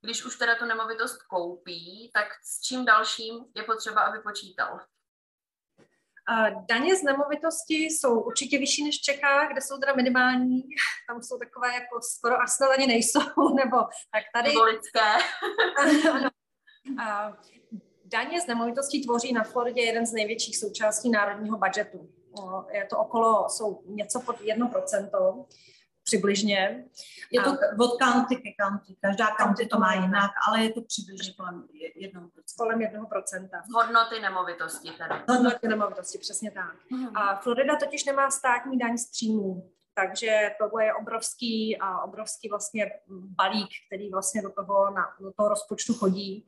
když 0.02 0.26
už 0.26 0.38
teda 0.38 0.56
tu 0.56 0.66
nemovitost 0.66 1.18
koupí, 1.24 2.12
tak 2.14 2.28
s 2.44 2.62
čím 2.62 2.86
dalším 2.86 3.36
je 3.56 3.64
potřeba, 3.64 4.02
aby 4.02 4.20
počítal? 4.20 4.80
Daně 6.70 6.96
z 6.96 7.04
nemovitosti 7.04 7.76
jsou 7.76 8.20
určitě 8.20 8.58
vyšší 8.58 8.84
než 8.84 8.98
v 9.00 9.02
Čechách, 9.02 9.52
kde 9.52 9.62
jsou 9.62 9.78
teda 9.78 9.94
minimální, 9.94 10.64
tam 11.10 11.24
jsou 11.24 11.38
takové 11.38 11.74
jako 11.74 12.00
skoro 12.02 12.42
až 12.42 12.52
snad 12.52 12.70
ani 12.70 12.88
nejsou, 12.88 13.20
nebo 13.56 13.78
tak 14.12 14.24
tady... 14.34 14.54
Nebo. 14.54 16.28
A 17.02 17.38
daně 18.06 18.42
z 18.42 18.48
nemovitostí 18.48 19.04
tvoří 19.06 19.34
na 19.34 19.44
Floridě 19.44 19.82
jeden 19.82 20.06
z 20.06 20.14
největších 20.14 20.58
součástí 20.58 21.10
národního 21.10 21.58
budžetu. 21.58 22.10
Je 22.72 22.86
to 22.86 22.98
okolo, 22.98 23.50
jsou 23.50 23.84
něco 23.86 24.20
pod 24.20 24.42
1% 24.42 25.46
přibližně. 26.08 26.86
Je 27.32 27.42
to 27.42 27.52
od 27.80 27.92
county 28.04 28.36
ke 28.36 28.50
county, 28.64 28.96
každá 29.02 29.28
county 29.42 29.66
to 29.66 29.80
má 29.80 29.94
jinak, 29.94 30.32
ale 30.48 30.64
je 30.64 30.74
to 30.74 30.82
přibližně 30.82 31.34
kolem 31.34 31.68
jednoho 31.96 32.30
procenta. 32.30 32.64
Kolem 32.64 32.82
jednoho 32.82 33.08
procenta. 33.08 33.58
Hodnoty 33.76 34.20
nemovitosti 34.20 34.90
tedy. 34.92 35.16
Hodnoty 35.30 35.68
nemovitosti, 35.68 36.18
přesně 36.18 36.52
tak. 36.52 36.76
Hmm. 36.92 37.18
A 37.18 37.36
Florida 37.36 37.76
totiž 37.76 38.06
nemá 38.06 38.32
státní 38.32 38.78
daň 38.78 38.98
z 38.98 39.12
příjmů, 39.12 39.72
takže 39.96 40.52
tohle 40.60 40.86
je 40.86 40.94
obrovský 40.94 41.78
a 41.78 42.02
obrovský 42.02 42.50
vlastně 42.50 42.92
balík, 43.10 43.70
který 43.88 44.10
vlastně 44.10 44.42
do 44.42 44.52
toho, 44.52 44.92
na, 44.92 45.04
do 45.20 45.32
toho 45.32 45.50
rozpočtu 45.50 45.94
chodí. 45.94 46.48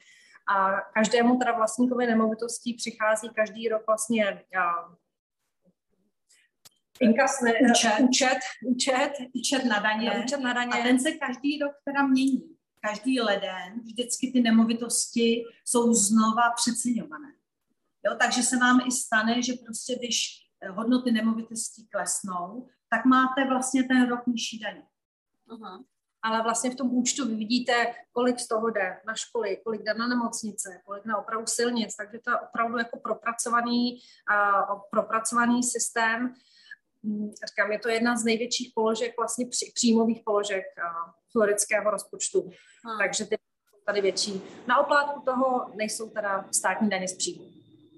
A 0.55 0.81
každému 0.81 1.37
teda 1.37 1.51
vlastníkovi 1.51 2.07
nemovitostí 2.07 2.73
přichází 2.73 3.29
každý 3.29 3.69
rok 3.69 3.83
vlastně 3.87 4.43
inkasné, 7.01 7.53
účet, 7.71 7.93
účet, 7.99 8.39
účet, 8.65 9.11
účet 9.33 9.65
na 9.65 9.79
daně. 9.79 10.21
účet 10.23 10.39
na 10.39 10.53
daně. 10.53 10.71
A 10.73 10.83
ten 10.83 10.99
se 10.99 11.11
každý 11.11 11.59
rok 11.59 11.71
teda 11.85 12.07
mění. 12.07 12.55
Každý 12.81 13.21
leden 13.21 13.79
vždycky 13.83 14.31
ty 14.31 14.41
nemovitosti 14.41 15.43
jsou 15.65 15.93
znova 15.93 16.51
přeceňované. 16.55 17.33
Jo, 18.05 18.15
takže 18.19 18.43
se 18.43 18.57
vám 18.57 18.79
i 18.87 18.91
stane, 18.91 19.41
že 19.41 19.53
prostě 19.65 19.95
když 19.95 20.27
hodnoty 20.69 21.11
nemovitostí 21.11 21.87
klesnou, 21.87 22.67
tak 22.89 23.05
máte 23.05 23.45
vlastně 23.49 23.83
ten 23.83 24.07
rok 24.09 24.27
nižší 24.27 24.59
daně. 24.59 24.83
Uh-huh. 25.49 25.83
Ale 26.23 26.43
vlastně 26.43 26.71
v 26.71 26.75
tom 26.75 26.93
účtu 26.93 27.27
vy 27.27 27.35
vidíte, 27.35 27.93
kolik 28.11 28.39
z 28.39 28.47
toho 28.47 28.69
jde 28.69 28.97
na 29.07 29.15
školy, 29.15 29.57
kolik 29.63 29.83
jde 29.83 29.93
na 29.93 30.07
nemocnice, 30.07 30.81
kolik 30.85 31.05
na 31.05 31.17
opravu 31.17 31.45
silnic, 31.47 31.95
takže 31.95 32.19
to 32.19 32.31
je 32.31 32.39
opravdu 32.39 32.77
jako 32.77 32.99
propracovaný, 32.99 33.99
uh, 34.31 34.79
propracovaný 34.91 35.63
systém, 35.63 36.33
říkám, 37.49 37.71
je 37.71 37.79
to 37.79 37.89
jedna 37.89 38.17
z 38.17 38.23
největších 38.23 38.71
položek, 38.75 39.17
vlastně 39.17 39.45
při, 39.45 39.71
příjmových 39.75 40.21
položek 40.25 40.65
uh, 40.77 41.11
floridského 41.31 41.91
rozpočtu. 41.91 42.41
Hmm. 42.41 42.97
Takže 42.99 43.25
ty 43.25 43.35
jsou 43.35 43.79
tady 43.85 44.01
větší. 44.01 44.41
Na 44.67 44.79
oplátku 44.79 45.21
toho 45.21 45.71
nejsou 45.75 46.09
teda 46.09 46.45
státní 46.51 46.89
daně 46.89 47.07
z 47.07 47.17
příjmu. 47.17 47.43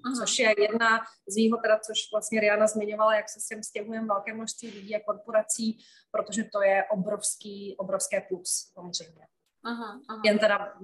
Hmm. 0.04 0.14
Což 0.14 0.38
je 0.38 0.54
jedna 0.58 1.00
z 1.28 1.36
výhod, 1.36 1.60
teda, 1.62 1.78
což 1.78 1.98
vlastně 2.12 2.40
Riana 2.40 2.66
zmiňovala, 2.66 3.14
jak 3.14 3.28
se 3.28 3.40
s 3.40 3.46
tím 3.46 3.62
stěhujeme 3.62 4.06
velké 4.06 4.34
množství 4.34 4.70
lidí 4.70 4.96
a 4.96 5.00
korporací, 5.06 5.78
protože 6.10 6.44
to 6.44 6.62
je 6.62 6.84
obrovský, 6.90 7.76
obrovské 7.78 8.20
plus 8.20 8.72
samozřejmě. 8.72 9.26
Aha, 9.64 10.00
aha. 10.08 10.22
Jen 10.24 10.38
teda 10.38 10.74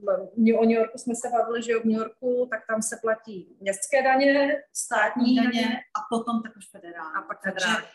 o 0.59 0.65
New 0.65 0.71
Yorku 0.71 0.99
jsme 0.99 1.15
se 1.15 1.29
bavili, 1.29 1.63
že 1.63 1.79
v 1.79 1.85
New 1.85 1.99
Yorku, 1.99 2.49
tak 2.51 2.61
tam 2.69 2.83
se 2.83 2.97
platí 3.03 3.57
městské 3.61 4.03
daně, 4.03 4.63
státní 4.73 5.37
daně, 5.37 5.51
daně 5.53 5.77
a 5.77 6.01
potom 6.11 6.43
tak 6.43 6.57
už 6.57 6.71
federální. 6.71 7.15
A 7.17 7.23
pak 7.23 7.43
federální 7.43 7.87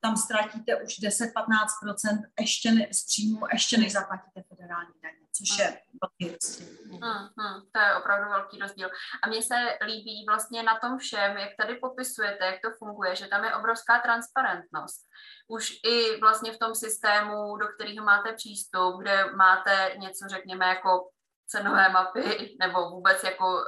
tam 0.00 0.16
ztratíte 0.16 0.76
už 0.76 0.92
10-15% 0.98 2.22
ještě 2.40 2.72
ne, 2.72 2.86
z 2.92 3.06
příjmu, 3.06 3.46
ještě 3.52 3.78
než 3.78 3.92
zaplatíte 3.92 4.42
federální 4.48 4.94
daně, 5.02 5.18
což 5.32 5.58
je 5.58 5.80
velký 6.02 6.36
rozdíl. 6.36 6.68
Hmm, 6.90 7.28
hmm, 7.38 7.60
to 7.72 7.80
je 7.80 7.94
opravdu 7.94 8.30
velký 8.30 8.58
rozdíl. 8.58 8.90
A 9.22 9.28
mně 9.28 9.42
se 9.42 9.78
líbí 9.84 10.24
vlastně 10.28 10.62
na 10.62 10.78
tom 10.78 10.98
všem, 10.98 11.36
jak 11.36 11.50
tady 11.60 11.74
popisujete, 11.74 12.44
jak 12.46 12.60
to 12.64 12.70
funguje, 12.78 13.16
že 13.16 13.26
tam 13.26 13.44
je 13.44 13.54
obrovská 13.54 13.98
transparentnost. 13.98 15.06
Už 15.48 15.70
i 15.84 16.20
vlastně 16.20 16.52
v 16.52 16.58
tom 16.58 16.74
systému, 16.74 17.56
do 17.56 17.66
kterého 17.68 18.04
máte 18.04 18.32
přístup, 18.32 19.00
kde 19.00 19.24
máte 19.34 19.92
něco, 19.96 20.28
řekněme, 20.28 20.66
jako 20.66 21.10
cenové 21.48 21.88
mapy 21.88 22.56
nebo 22.60 22.90
vůbec 22.90 23.24
jako 23.24 23.46
uh, 23.46 23.62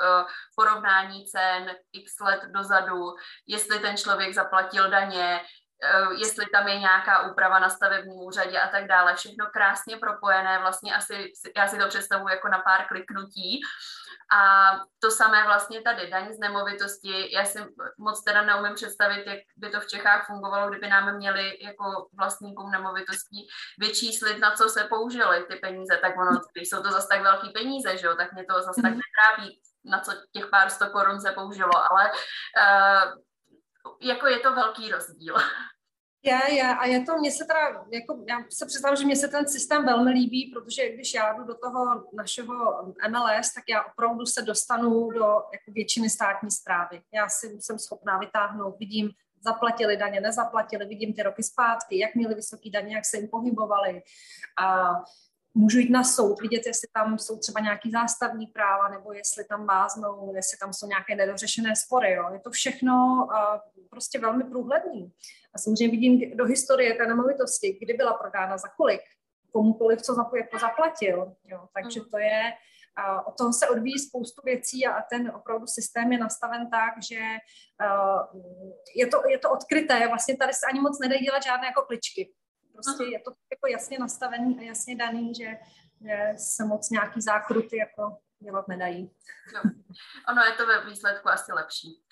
porovnání 0.56 1.26
cen 1.26 1.76
x 1.92 2.20
let 2.20 2.40
dozadu, 2.44 3.14
jestli 3.46 3.78
ten 3.78 3.96
člověk 3.96 4.34
zaplatil 4.34 4.90
daně, 4.90 5.40
jestli 6.18 6.46
tam 6.46 6.68
je 6.68 6.78
nějaká 6.78 7.22
úprava 7.22 7.58
na 7.58 7.68
stavebním 7.68 8.20
úřadě 8.20 8.60
a 8.60 8.68
tak 8.68 8.86
dále. 8.86 9.14
Všechno 9.14 9.46
krásně 9.46 9.96
propojené, 9.96 10.58
vlastně 10.58 10.94
asi, 10.94 11.32
já 11.56 11.68
si 11.68 11.78
to 11.78 11.88
představuji 11.88 12.28
jako 12.28 12.48
na 12.48 12.58
pár 12.58 12.86
kliknutí 12.88 13.60
A 14.32 14.70
to 14.98 15.10
samé 15.10 15.44
vlastně 15.44 15.80
tady, 15.82 16.10
daň 16.10 16.32
z 16.32 16.38
nemovitosti. 16.38 17.34
Já 17.34 17.44
si 17.44 17.58
moc 17.98 18.24
teda 18.24 18.42
neumím 18.42 18.74
představit, 18.74 19.26
jak 19.26 19.38
by 19.56 19.70
to 19.70 19.80
v 19.80 19.86
Čechách 19.86 20.26
fungovalo, 20.26 20.70
kdyby 20.70 20.88
nám 20.88 21.16
měli 21.16 21.58
jako 21.64 22.08
vlastníkům 22.18 22.70
nemovitostí 22.70 23.48
vyčíslit, 23.78 24.38
na 24.38 24.50
co 24.50 24.68
se 24.68 24.84
použily 24.84 25.44
ty 25.44 25.56
peníze. 25.56 25.98
Tak 26.02 26.18
ono, 26.18 26.40
když 26.52 26.68
jsou 26.68 26.82
to 26.82 26.90
zase 26.90 27.08
tak 27.08 27.22
velký 27.22 27.50
peníze, 27.50 27.96
že 27.96 28.06
jo, 28.06 28.14
tak 28.16 28.32
mě 28.32 28.44
to 28.44 28.62
zase 28.62 28.82
tak 28.82 28.92
mhm. 28.92 29.00
netrápí, 29.00 29.60
na 29.84 30.00
co 30.00 30.12
těch 30.32 30.46
pár 30.46 30.70
sto 30.70 30.90
korun 30.90 31.20
se 31.20 31.32
použilo, 31.32 31.92
ale 31.92 32.10
uh, 32.10 33.12
jako 34.00 34.26
je 34.26 34.38
to 34.38 34.54
velký 34.54 34.90
rozdíl. 34.90 35.34
Je, 36.22 36.54
je, 36.54 36.76
a 36.76 36.86
je 36.86 37.04
to, 37.04 37.18
mně 37.18 37.30
se 37.30 37.44
teda, 37.44 37.84
jako, 37.92 38.24
já 38.28 38.44
se 38.50 38.66
představím, 38.66 38.96
že 38.96 39.04
mně 39.04 39.16
se 39.16 39.28
ten 39.28 39.48
systém 39.48 39.86
velmi 39.86 40.10
líbí, 40.10 40.52
protože 40.54 40.92
když 40.94 41.14
já 41.14 41.32
jdu 41.32 41.44
do 41.44 41.54
toho 41.54 42.04
našeho 42.12 42.54
MLS, 43.08 43.54
tak 43.54 43.64
já 43.68 43.84
opravdu 43.84 44.26
se 44.26 44.42
dostanu 44.42 45.10
do 45.10 45.24
jako 45.26 45.68
většiny 45.68 46.10
státní 46.10 46.50
zprávy. 46.50 47.02
Já 47.14 47.28
si 47.28 47.58
jsem 47.60 47.78
schopná 47.78 48.18
vytáhnout, 48.18 48.76
vidím, 48.78 49.10
zaplatili 49.44 49.96
daně, 49.96 50.20
nezaplatili, 50.20 50.86
vidím 50.86 51.14
ty 51.14 51.22
roky 51.22 51.42
zpátky, 51.42 51.98
jak 51.98 52.14
měli 52.14 52.34
vysoké 52.34 52.70
daně, 52.70 52.94
jak 52.94 53.04
se 53.04 53.16
jim 53.16 53.28
pohybovali. 53.28 54.02
A 54.58 54.90
můžu 55.54 55.78
jít 55.78 55.90
na 55.90 56.04
soud, 56.04 56.40
vidět, 56.40 56.66
jestli 56.66 56.88
tam 56.94 57.18
jsou 57.18 57.38
třeba 57.38 57.60
nějaký 57.60 57.90
zástavní 57.90 58.46
práva, 58.46 58.88
nebo 58.88 59.12
jestli 59.12 59.44
tam 59.44 59.66
váznou, 59.66 60.32
jestli 60.34 60.58
tam 60.58 60.72
jsou 60.72 60.86
nějaké 60.86 61.14
nedořešené 61.14 61.76
spory. 61.76 62.12
Jo. 62.12 62.30
Je 62.32 62.40
to 62.40 62.50
všechno 62.50 62.94
uh, 63.24 63.86
prostě 63.90 64.18
velmi 64.18 64.44
průhledný. 64.44 65.12
A 65.54 65.58
samozřejmě 65.58 65.90
vidím 65.90 66.36
do 66.36 66.44
historie 66.44 66.94
té 66.94 67.06
nemovitosti, 67.06 67.78
kdy 67.82 67.94
byla 67.94 68.12
prodána, 68.12 68.58
za 68.58 68.68
kolik, 68.68 69.00
komukoliv, 69.52 70.02
co 70.02 70.30
jako 70.36 70.58
zaplatil. 70.58 71.34
Jo. 71.44 71.68
Takže 71.74 72.00
to 72.10 72.18
je, 72.18 72.42
uh, 72.98 73.28
od 73.28 73.36
toho 73.38 73.52
se 73.52 73.68
odvíjí 73.68 73.98
spoustu 73.98 74.42
věcí 74.44 74.86
a 74.86 75.02
ten 75.02 75.32
opravdu 75.36 75.66
systém 75.66 76.12
je 76.12 76.18
nastaven 76.18 76.70
tak, 76.70 76.94
že 77.02 77.20
uh, 77.20 78.42
je, 78.96 79.06
to, 79.06 79.22
je 79.28 79.38
to 79.38 79.50
odkryté. 79.50 80.08
Vlastně 80.08 80.36
tady 80.36 80.52
se 80.52 80.66
ani 80.70 80.80
moc 80.80 80.98
nedají 81.00 81.20
dělat 81.20 81.42
žádné 81.42 81.66
jako 81.66 81.82
kličky. 81.82 82.32
Prostě 82.72 83.04
je 83.04 83.20
to 83.20 83.30
jako 83.50 83.66
jasně 83.66 83.98
nastavený 83.98 84.58
a 84.58 84.62
jasně 84.62 84.96
daný, 84.96 85.34
že, 85.34 85.50
že 86.00 86.32
se 86.36 86.64
moc 86.64 86.90
nějaký 86.90 87.20
zákruty 87.20 87.76
jako 87.76 88.18
dělat 88.42 88.68
nedají. 88.68 89.10
No. 89.54 89.70
Ono 90.28 90.42
je 90.42 90.52
to 90.52 90.66
ve 90.66 90.84
výsledku 90.84 91.28
asi 91.28 91.52
lepší. 91.52 92.02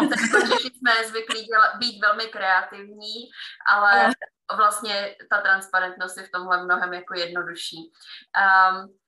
Češi 0.48 0.70
jsme 0.78 1.08
zvyklí 1.08 1.44
dělat, 1.44 1.76
být 1.78 2.00
velmi 2.00 2.24
kreativní, 2.26 3.30
ale 3.66 4.12
vlastně 4.56 5.16
ta 5.30 5.40
transparentnost 5.40 6.16
je 6.16 6.22
v 6.22 6.30
tomhle 6.30 6.64
mnohem 6.64 6.92
jako 6.92 7.14
jednodušší. 7.14 7.76
Um, 7.76 8.98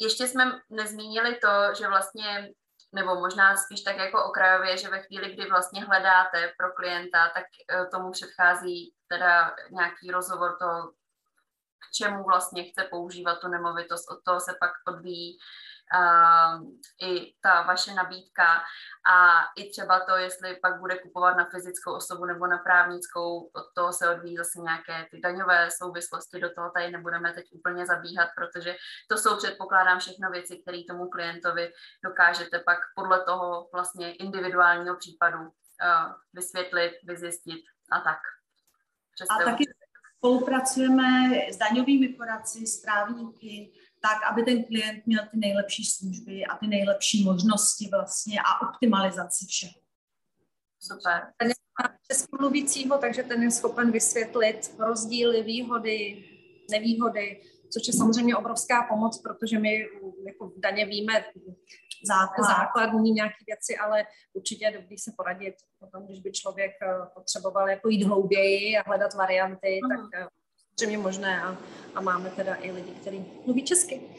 ještě 0.00 0.26
jsme 0.26 0.60
nezmínili 0.70 1.38
to, 1.42 1.74
že 1.78 1.88
vlastně 1.88 2.48
nebo 2.92 3.14
možná 3.14 3.56
spíš 3.56 3.80
tak 3.80 3.96
jako 3.96 4.24
okrajově, 4.24 4.76
že 4.76 4.88
ve 4.88 5.02
chvíli, 5.02 5.34
kdy 5.34 5.50
vlastně 5.50 5.84
hledáte 5.84 6.52
pro 6.58 6.72
klienta, 6.72 7.28
tak 7.28 7.44
eh, 7.70 7.86
tomu 7.86 8.10
předchází 8.12 8.94
teda 9.08 9.54
nějaký 9.70 10.10
rozhovor 10.10 10.56
toho, 10.58 10.92
k 11.78 11.92
čemu 11.94 12.24
vlastně 12.24 12.64
chce 12.64 12.84
používat 12.84 13.38
tu 13.40 13.48
nemovitost. 13.48 14.10
Od 14.10 14.24
toho 14.24 14.40
se 14.40 14.52
pak 14.60 14.70
odvíjí 14.88 15.38
uh, 15.94 16.62
i 17.02 17.34
ta 17.40 17.62
vaše 17.62 17.94
nabídka 17.94 18.62
a 19.10 19.44
i 19.56 19.70
třeba 19.70 20.00
to, 20.00 20.16
jestli 20.16 20.56
pak 20.56 20.80
bude 20.80 20.98
kupovat 20.98 21.36
na 21.36 21.44
fyzickou 21.44 21.92
osobu 21.92 22.24
nebo 22.24 22.46
na 22.46 22.58
právnickou, 22.58 23.40
od 23.40 23.64
toho 23.74 23.92
se 23.92 24.10
odvíjí 24.10 24.36
zase 24.36 24.60
nějaké 24.60 25.06
ty 25.10 25.20
daňové 25.20 25.70
souvislosti, 25.70 26.40
do 26.40 26.50
toho 26.54 26.70
tady 26.70 26.90
nebudeme 26.90 27.32
teď 27.32 27.44
úplně 27.52 27.86
zabíhat, 27.86 28.28
protože 28.36 28.76
to 29.08 29.16
jsou 29.16 29.36
předpokládám 29.36 29.98
všechno 29.98 30.30
věci, 30.30 30.58
které 30.62 30.78
tomu 30.88 31.08
klientovi 31.08 31.72
dokážete 32.04 32.58
pak 32.58 32.78
podle 32.94 33.24
toho 33.24 33.68
vlastně 33.72 34.14
individuálního 34.14 34.96
případu 34.96 35.38
uh, 35.38 35.48
vysvětlit, 36.32 36.92
vyzjistit 37.04 37.64
a 37.90 38.00
tak. 38.00 38.18
A 39.30 39.44
taky 39.44 39.64
spolupracujeme 40.18 41.30
s 41.52 41.56
daňovými 41.56 42.08
poradci, 42.08 42.66
s 42.66 42.82
právníky, 42.82 43.72
tak, 44.02 44.32
aby 44.32 44.42
ten 44.42 44.64
klient 44.64 45.06
měl 45.06 45.22
ty 45.30 45.36
nejlepší 45.36 45.84
služby 45.84 46.44
a 46.44 46.56
ty 46.56 46.66
nejlepší 46.66 47.24
možnosti 47.24 47.88
vlastně 47.92 48.40
a 48.40 48.68
optimalizaci 48.68 49.46
všeho. 49.46 49.72
Super. 50.80 51.32
Ten 51.36 51.52
česky 52.12 52.36
mluvícího, 52.40 52.98
takže 52.98 53.22
ten 53.22 53.42
je 53.42 53.50
schopen 53.50 53.90
vysvětlit 53.90 54.74
rozdíly, 54.78 55.42
výhody, 55.42 56.24
nevýhody, 56.70 57.42
což 57.72 57.86
je 57.86 57.92
samozřejmě 57.92 58.36
obrovská 58.36 58.82
pomoc, 58.82 59.22
protože 59.22 59.58
my 59.58 59.86
jako 60.26 60.48
v 60.48 60.60
daně 60.60 60.86
víme 60.86 61.24
základ. 62.06 62.46
základní 62.46 63.10
nějaké 63.10 63.44
věci, 63.46 63.76
ale 63.76 64.04
určitě 64.32 64.64
je 64.64 64.80
dobrý 64.80 64.98
se 64.98 65.12
poradit 65.16 65.54
potom, 65.78 66.06
když 66.06 66.20
by 66.20 66.32
člověk 66.32 66.72
eh, 66.82 66.86
potřeboval 67.14 67.68
jako 67.68 67.88
jít 67.88 68.04
hlouběji 68.04 68.76
a 68.76 68.88
hledat 68.88 69.14
varianty, 69.14 69.80
uh-huh. 69.82 70.10
tak 70.12 70.22
eh, 70.22 70.28
samozřejmě 70.78 70.98
možné 70.98 71.42
a, 71.42 71.56
a 71.94 72.00
máme 72.00 72.30
teda 72.30 72.54
i 72.54 72.70
lidi, 72.70 72.94
kteří 73.00 73.42
mluví 73.46 73.64
česky. 73.64 74.16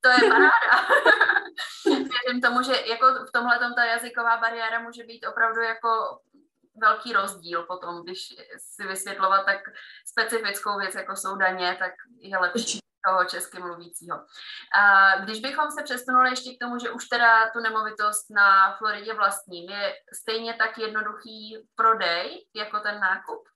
to 0.00 0.08
je 0.08 0.30
paráda. 0.30 0.50
Věřím 1.86 2.40
tomu, 2.42 2.62
že 2.62 2.72
jako 2.86 3.06
v 3.28 3.32
tomhle 3.32 3.58
ta 3.76 3.84
jazyková 3.84 4.36
bariéra 4.36 4.78
může 4.78 5.04
být 5.04 5.26
opravdu 5.26 5.60
jako 5.60 5.88
velký 6.76 7.12
rozdíl 7.12 7.62
potom, 7.62 8.02
když 8.02 8.28
si 8.58 8.86
vysvětlovat 8.86 9.44
tak 9.44 9.60
specifickou 10.06 10.78
věc, 10.78 10.94
jako 10.94 11.16
jsou 11.16 11.36
daně, 11.36 11.76
tak 11.78 11.92
je 12.18 12.38
lepší 12.38 12.78
toho 13.06 13.24
česky 13.24 13.58
mluvícího. 13.58 14.16
A 14.80 15.18
když 15.18 15.40
bychom 15.40 15.70
se 15.70 15.82
přesunuli 15.82 16.30
ještě 16.30 16.50
k 16.50 16.60
tomu, 16.60 16.78
že 16.78 16.90
už 16.90 17.08
teda 17.08 17.50
tu 17.50 17.60
nemovitost 17.60 18.30
na 18.30 18.76
Floridě 18.76 19.14
vlastním, 19.14 19.70
je 19.70 19.94
stejně 20.20 20.54
tak 20.54 20.78
jednoduchý 20.78 21.68
prodej 21.76 22.46
jako 22.54 22.80
ten 22.80 23.00
nákup? 23.00 23.53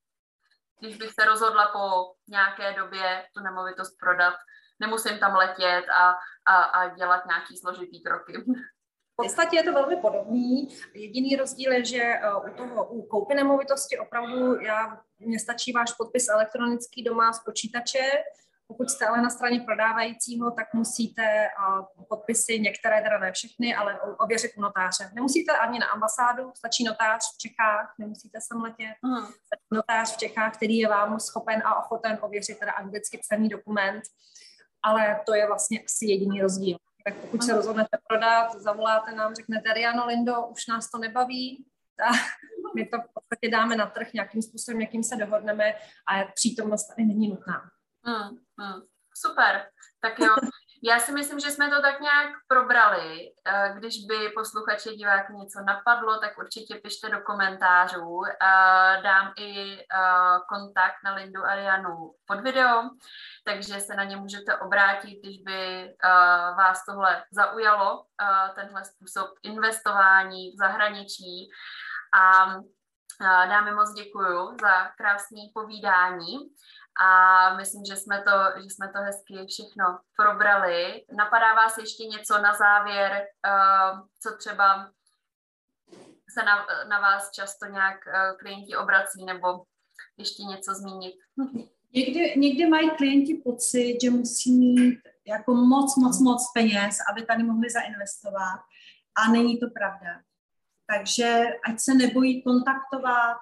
Když 0.81 0.97
bych 0.97 1.12
se 1.21 1.25
rozhodla 1.25 1.67
po 1.67 2.12
nějaké 2.29 2.73
době 2.73 3.25
tu 3.37 3.43
nemovitost 3.43 3.97
prodat, 4.01 4.35
nemusím 4.81 5.19
tam 5.19 5.35
letět 5.35 5.85
a, 5.88 6.14
a, 6.47 6.62
a 6.62 6.88
dělat 6.95 7.27
nějaký 7.27 7.57
složitý 7.57 8.03
kroky. 8.03 8.33
V 9.12 9.23
podstatě 9.23 9.57
je 9.57 9.62
to 9.62 9.73
velmi 9.73 9.97
podobný. 9.97 10.69
Jediný 10.95 11.37
rozdíl 11.37 11.73
je, 11.73 11.85
že 11.85 12.03
eh, 12.03 12.35
u 12.51 12.55
toho 12.55 12.88
u 12.88 13.07
koupy 13.07 13.35
nemovitosti 13.35 13.99
opravdu 13.99 14.61
já, 14.61 15.01
mně 15.19 15.38
stačí 15.38 15.73
váš 15.73 15.93
podpis 15.93 16.29
elektronický 16.29 17.05
doma 17.05 17.33
z 17.33 17.45
počítače, 17.45 18.11
pokud 18.68 18.90
jste 18.90 19.07
ale 19.07 19.22
na 19.22 19.31
straně 19.31 19.61
prodávajícího, 19.61 20.50
tak 20.50 20.74
musíte 20.74 21.48
podpisy, 22.09 22.61
některé 22.61 23.02
teda 23.02 23.18
ne 23.18 23.33
všechny, 23.33 23.74
ale 23.74 24.00
ověřit 24.00 24.50
u 24.57 24.61
notáře. 24.61 25.11
Nemusíte 25.14 25.52
ani 25.52 25.78
na 25.78 25.87
ambasádu, 25.87 26.52
stačí 26.57 26.85
notář 26.85 27.22
v 27.35 27.38
Čechách, 27.38 27.94
nemusíte 27.98 28.38
sem 28.40 28.62
letět. 28.62 28.96
Uh-huh. 29.04 29.33
Notář 29.70 30.14
v 30.14 30.16
Čechách, 30.16 30.57
který 30.57 30.78
je 30.78 30.88
vám 30.88 31.20
schopen 31.20 31.62
a 31.64 31.78
ochoten 31.78 32.18
ověřit 32.20 32.59
teda 32.59 32.72
anglicky 32.72 33.18
psaný 33.18 33.48
dokument, 33.48 34.02
ale 34.83 35.20
to 35.26 35.35
je 35.35 35.46
vlastně 35.46 35.81
asi 35.81 36.07
jediný 36.07 36.42
rozdíl. 36.42 36.78
Tak 37.04 37.14
pokud 37.14 37.42
se 37.42 37.52
rozhodnete 37.52 37.98
prodat, 38.09 38.54
zavoláte 38.54 39.12
nám, 39.12 39.35
řeknete, 39.35 39.72
Riano 39.72 40.07
Lindo, 40.07 40.46
už 40.46 40.66
nás 40.66 40.90
to 40.90 40.98
nebaví, 40.98 41.66
tak 41.96 42.16
my 42.74 42.87
to 42.87 42.96
v 42.98 43.12
podstatě 43.14 43.50
dáme 43.50 43.76
na 43.76 43.87
trh 43.87 44.12
nějakým 44.12 44.42
způsobem, 44.42 44.81
jakým 44.81 45.02
se 45.02 45.16
dohodneme 45.16 45.74
a 46.12 46.24
přítomnost 46.35 46.88
tady 46.88 47.04
není 47.04 47.28
nutná. 47.28 47.70
Hmm, 48.06 48.28
hmm. 48.58 48.80
Super, 49.14 49.66
tak 50.00 50.18
jo. 50.18 50.34
Já 50.82 50.98
si 50.98 51.12
myslím, 51.12 51.40
že 51.40 51.50
jsme 51.50 51.70
to 51.70 51.82
tak 51.82 52.00
nějak 52.00 52.30
probrali. 52.48 53.32
Eh, 53.46 53.74
když 53.76 54.06
by 54.06 54.28
posluchače 54.34 54.90
diváky 54.90 55.32
něco 55.32 55.61
napadlo, 55.66 56.18
tak 56.18 56.38
určitě 56.38 56.74
pište 56.74 57.08
do 57.08 57.20
komentářů. 57.20 58.22
Eh, 58.26 59.02
dám 59.02 59.32
i 59.38 59.78
eh, 59.78 60.38
kontakt 60.48 60.96
na 61.04 61.14
Lindu 61.14 61.44
Arianu 61.44 62.14
pod 62.26 62.40
video, 62.40 62.82
takže 63.44 63.80
se 63.80 63.94
na 63.94 64.04
ně 64.04 64.16
můžete 64.16 64.56
obrátit, 64.56 65.18
když 65.22 65.42
by 65.42 65.94
vás 66.58 66.84
tohle 66.84 67.24
zaujalo, 67.32 68.04
tenhle 68.54 68.84
způsob 68.84 69.28
investování 69.42 70.50
v 70.50 70.56
zahraničí. 70.58 71.50
A 72.14 72.46
dámy 73.46 73.72
moc 73.74 73.92
děkuju 73.92 74.56
za 74.61 74.88
krásné 74.98 75.40
povídání 75.54 76.38
a 76.98 77.54
myslím, 77.56 77.84
že 77.84 77.96
jsme 77.96 78.22
to, 78.22 78.61
že 78.62 78.70
jsme 78.70 78.88
to 78.88 78.98
hezky 78.98 79.46
všechno 79.46 79.98
probrali. 80.16 81.04
Napadá 81.16 81.54
vás 81.54 81.78
ještě 81.78 82.04
něco 82.04 82.38
na 82.38 82.54
závěr, 82.54 83.26
uh, 83.46 84.00
co 84.20 84.37
třeba 84.37 84.90
se 86.30 86.44
na, 86.44 86.66
na 86.88 87.00
vás 87.00 87.30
často 87.30 87.66
nějak 87.66 87.96
uh, 88.06 88.38
klienti 88.38 88.76
obrací, 88.76 89.24
nebo 89.24 89.64
ještě 90.16 90.42
něco 90.42 90.74
zmínit? 90.74 91.14
Někdy, 91.92 92.34
někdy 92.37 92.66
mají 92.66 92.90
klienti 92.90 93.34
pocit, 93.44 93.98
že 94.02 94.11
musí 94.11 94.58
mít 94.58 94.98
jako 95.26 95.54
moc, 95.54 95.96
moc, 95.96 96.20
moc 96.20 96.52
peněz, 96.54 96.98
aby 97.11 97.26
tady 97.26 97.42
mohli 97.42 97.70
zainvestovat 97.70 98.61
a 99.14 99.32
není 99.32 99.58
to 99.58 99.66
pravda. 99.74 100.20
Takže 100.87 101.44
ať 101.68 101.80
se 101.80 101.94
nebojí 101.94 102.42
kontaktovat, 102.42 103.38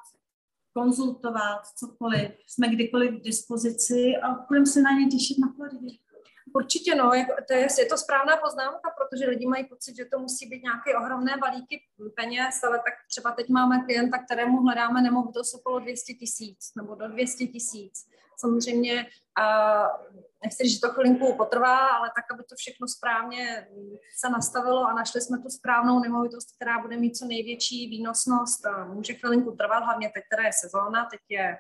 konzultovat, 0.77 1.63
cokoliv. 1.77 2.31
Jsme 2.47 2.69
kdykoliv 2.69 3.11
k 3.11 3.25
dispozici 3.25 4.17
a 4.23 4.27
budeme 4.49 4.67
se 4.67 4.81
na 4.83 4.91
ně 4.93 5.07
těšit 5.07 5.39
na 5.39 5.53
Floridě. 5.57 5.97
Určitě 6.55 6.95
no, 6.95 7.13
jako, 7.13 7.33
to 7.49 7.53
je, 7.55 7.67
je 7.79 7.87
to 7.87 7.99
správná 7.99 8.37
poznámka, 8.37 8.89
protože 8.99 9.31
lidi 9.31 9.47
mají 9.47 9.65
pocit, 9.65 9.97
že 9.97 10.05
to 10.05 10.19
musí 10.19 10.47
být 10.49 10.63
nějaké 10.63 10.97
ohromné 10.97 11.37
balíky 11.41 11.81
peněz, 12.17 12.65
ale 12.65 12.79
tak 12.79 12.95
třeba 13.11 13.31
teď 13.33 13.49
máme 13.49 13.85
klienta, 13.85 14.19
kterému 14.19 14.63
hledáme 14.63 15.03
nemovitost 15.03 15.55
okolo 15.55 15.79
200 15.79 16.15
tisíc 16.15 16.59
nebo 16.77 16.95
do 16.95 17.09
200 17.09 17.47
tisíc. 17.47 17.93
Samozřejmě 18.37 19.07
uh, 19.41 20.21
nechci, 20.47 20.69
že 20.69 20.81
to 20.81 20.89
chvilinku 20.89 21.37
potrvá, 21.37 21.79
ale 21.97 22.11
tak, 22.17 22.25
aby 22.33 22.43
to 22.49 22.55
všechno 22.57 22.89
správně 22.89 23.69
se 24.19 24.29
nastavilo 24.31 24.85
a 24.89 24.93
našli 24.93 25.21
jsme 25.21 25.39
tu 25.39 25.49
správnou 25.49 26.01
nemovitost, 26.01 26.49
která 26.57 26.83
bude 26.83 26.97
mít 26.97 27.17
co 27.17 27.25
největší 27.25 27.89
výnosnost. 27.89 28.61
Může 28.87 29.15
chvilinku 29.15 29.51
trvat, 29.53 29.85
hlavně 29.85 30.11
teď, 30.15 30.25
která 30.31 30.47
je 30.47 30.53
sezóna, 30.63 31.09
teď 31.11 31.21
je 31.29 31.59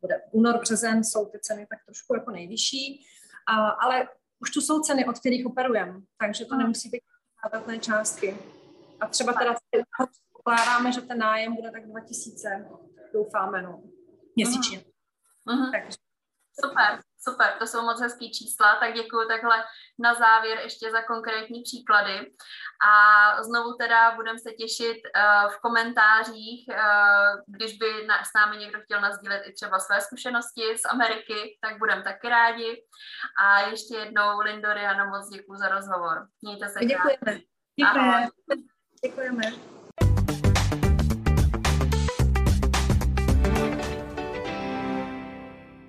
bude 0.00 0.22
únor, 0.32 0.60
březen, 0.60 1.04
jsou 1.04 1.26
ty 1.26 1.38
ceny 1.42 1.66
tak 1.70 1.78
trošku 1.84 2.14
jako 2.14 2.30
nejvyšší, 2.30 3.06
a, 3.48 3.68
ale 3.68 4.08
už 4.40 4.50
tu 4.50 4.60
jsou 4.60 4.80
ceny, 4.80 5.06
od 5.06 5.18
kterých 5.18 5.46
operujeme, 5.46 6.00
takže 6.20 6.44
to 6.44 6.56
nemusí 6.56 6.88
být 6.88 7.02
zádatné 7.44 7.78
částky. 7.78 8.38
A 9.00 9.06
třeba 9.06 9.32
teda 9.32 9.54
pokládáme, 10.32 10.92
že 10.92 11.00
ten 11.00 11.18
nájem 11.18 11.54
bude 11.54 11.70
tak 11.70 11.86
2000, 11.86 12.68
doufáme, 13.12 13.62
no, 13.62 13.82
měsíčně. 14.36 14.78
Uh-huh. 15.48 15.70
Takže. 15.72 16.07
Super. 16.64 17.00
Super, 17.20 17.54
to 17.58 17.66
jsou 17.66 17.82
moc 17.82 18.00
hezký 18.00 18.32
čísla, 18.32 18.76
tak 18.76 18.94
děkuji 18.94 19.28
takhle 19.28 19.64
na 19.98 20.14
závěr 20.14 20.58
ještě 20.58 20.90
za 20.90 21.02
konkrétní 21.02 21.62
příklady. 21.62 22.32
A 22.88 23.42
znovu 23.42 23.74
teda 23.74 24.14
budeme 24.14 24.38
se 24.38 24.50
těšit 24.52 24.96
uh, 24.96 25.50
v 25.52 25.60
komentářích, 25.60 26.64
uh, 26.68 27.40
když 27.46 27.78
by 27.78 28.06
na, 28.06 28.24
s 28.24 28.28
námi 28.34 28.56
někdo 28.56 28.80
chtěl 28.80 29.00
nazdílet 29.00 29.42
i 29.46 29.52
třeba 29.52 29.78
své 29.78 30.00
zkušenosti 30.00 30.62
z 30.78 30.84
Ameriky, 30.90 31.58
tak 31.62 31.78
budeme 31.78 32.02
taky 32.02 32.28
rádi. 32.28 32.84
A 33.44 33.60
ještě 33.60 33.96
jednou, 33.96 34.40
Lindo 34.40 34.74
Riano, 34.74 35.06
moc 35.06 35.28
děkuji 35.28 35.54
za 35.54 35.68
rozhovor. 35.68 36.26
Mějte 36.42 36.68
se 36.68 36.84
Děkujeme. 36.84 37.40
Děkujeme. 37.76 38.28
Děkujeme. 39.04 39.77